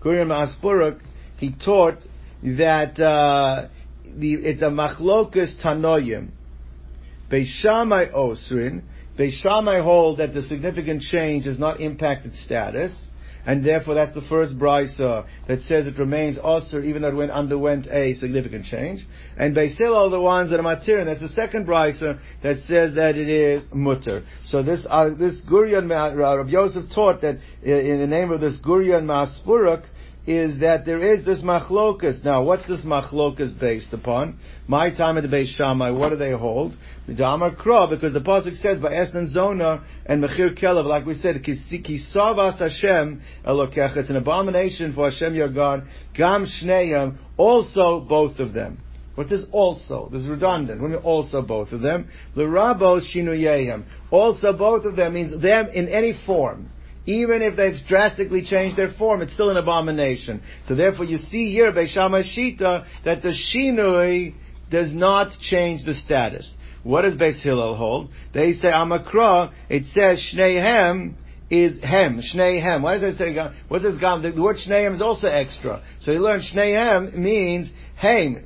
[0.00, 1.00] Gurion Ma'aspuruk,
[1.38, 1.98] he taught
[2.42, 3.68] that, uh,
[4.16, 6.28] the, it's a machlokas tanoyim.
[7.30, 8.82] Beis Shammai osrin.
[9.18, 12.92] Beis Shammai hold that the significant change has not impacted status,
[13.46, 17.30] and therefore that's the first brisa that says it remains osir even though it went,
[17.30, 19.06] underwent a significant change.
[19.36, 22.58] And Beis Hillel are the ones that are matir, and that's the second brisa that
[22.66, 24.24] says that it is mutter.
[24.46, 29.04] So this uh, this Gurion Rabbi Yosef taught that in the name of this Gurion
[29.04, 29.84] Maspuruk
[30.26, 32.22] is that there is this machlokas.
[32.24, 34.38] Now, what's this machlokas based upon?
[34.68, 36.76] My time at the Beis Shammai, what do they hold?
[37.06, 41.14] The Damar Kra, because the pasuk says by Esnan Zona and Mechir Kelev, like we
[41.14, 43.96] said, Kisavas Hashem Elokech.
[43.96, 45.84] It's an abomination for Hashem your God.
[46.14, 48.78] Gam Shneim, also both of them.
[49.14, 50.08] What is this also?
[50.12, 50.80] This is redundant.
[50.80, 52.08] When also both of them.
[52.36, 53.84] The Rabos Shinuyehim.
[54.10, 56.70] Also both of them means them in any form.
[57.06, 60.42] Even if they've drastically changed their form, it's still an abomination.
[60.66, 64.34] So therefore you see here, Beis Shammai Shita, that the Shinui
[64.70, 66.54] does not change the status.
[66.82, 68.10] What does Beis Hillel hold?
[68.32, 71.14] They say Amakra, it says Shnehem
[71.50, 72.82] is hem, Shnehem.
[72.82, 73.54] Why does it say gam?
[73.68, 74.22] What does gam?
[74.22, 75.82] The word Shnehem is also extra.
[76.00, 78.44] So you learn Shnehem means hem,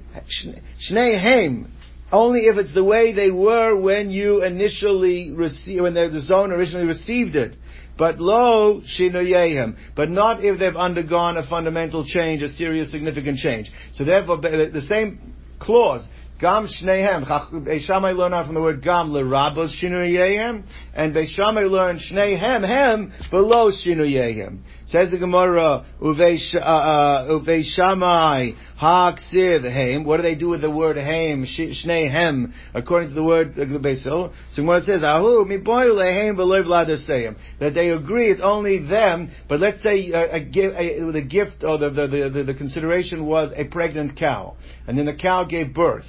[0.91, 1.71] Shnehem.
[2.11, 6.87] Only if it's the way they were when you initially received, when the zone originally
[6.87, 7.55] received it.
[7.97, 13.71] But lo shinoyehem, but not if they've undergone a fundamental change, a serious significant change.
[13.93, 16.05] So therefore, the same clause,
[16.41, 17.25] Gam Shnehem.
[17.67, 22.67] Beis Shammai learn out from the word Gam lerabos shinuyehim, and Beis Shammai learn Shnehem
[22.67, 24.61] hem below shinuyehim.
[24.87, 30.05] Says the Gemara Uveishamai uh, uh, Haksiv Haim.
[30.05, 33.79] What do they do with the word Haim Shnehem according to the word uh, the
[33.79, 34.35] Basil?
[34.53, 39.31] So Gemara says Ahu miboyle Haim below vladaseyim that they agree it's only them.
[39.49, 43.53] But let's say a, a, a, the gift or the the, the the consideration was
[43.57, 44.57] a pregnant cow,
[44.87, 46.05] and then the cow gave birth.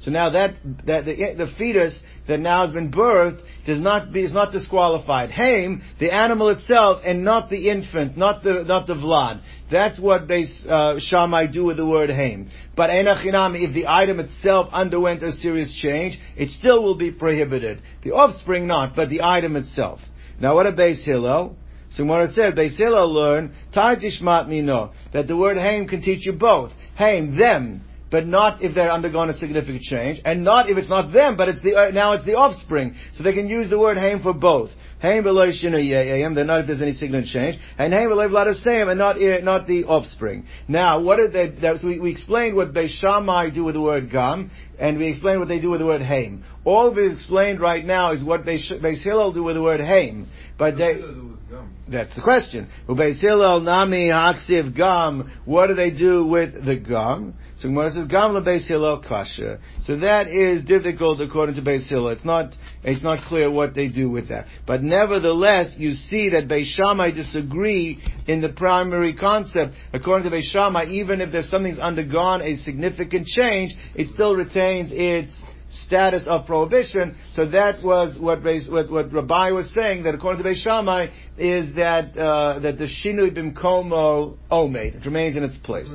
[0.00, 0.54] So now that,
[0.86, 5.30] that the, the fetus that now has been birthed does not be, is not disqualified.
[5.30, 9.40] Haim, the animal itself, and not the infant, not the, not the vlad.
[9.70, 12.50] That's what Beis uh, Shammai do with the word haim.
[12.76, 17.80] But enachinami, if the item itself underwent a serious change, it still will be prohibited.
[18.02, 20.00] The offspring not, but the item itself.
[20.40, 21.56] Now what a Beis Hillel?
[21.92, 26.26] So what I said, Beis Hillel learn, Tishmat Mino, that the word haim can teach
[26.26, 26.72] you both.
[26.96, 27.82] Haim, them,
[28.14, 31.48] but not if they're undergone a significant change, and not if it's not them, but
[31.48, 32.94] it's the uh, now it's the offspring.
[33.14, 34.70] So they can use the word haim for both.
[35.02, 39.00] Haim below shinu they're not if there's any significant change, and haim below vladasayim, and
[39.00, 40.46] not uh, not the offspring.
[40.68, 41.60] Now, what did they?
[41.60, 45.08] That, so we, we explained what Beis Shammai do with the word gam, and we
[45.08, 46.44] explained what they do with the word haim.
[46.64, 50.78] All we explained right now is what Beis Hillel do with the word haim, but
[50.78, 51.02] they.
[51.90, 52.68] That's the question.
[52.88, 55.30] Nami haksiv gam.
[55.44, 57.34] What do they do with the gum?
[57.58, 59.60] So Gemara says gam lebeis Hillel kasha.
[59.82, 62.08] So that is difficult according to Beis Hillel.
[62.08, 64.46] It's not it's not clear what they do with that.
[64.66, 69.74] But nevertheless, you see that Beis Shammai disagree in the primary concept.
[69.92, 74.90] According to Beis Shammai, even if there's something's undergone a significant change, it still retains
[74.92, 75.30] its
[75.74, 77.16] status of prohibition.
[77.32, 81.74] So that was what what, what Rabbi was saying that according to Beis Shammai is
[81.76, 85.88] that uh, that the shinui bimkomo omed it remains in its place.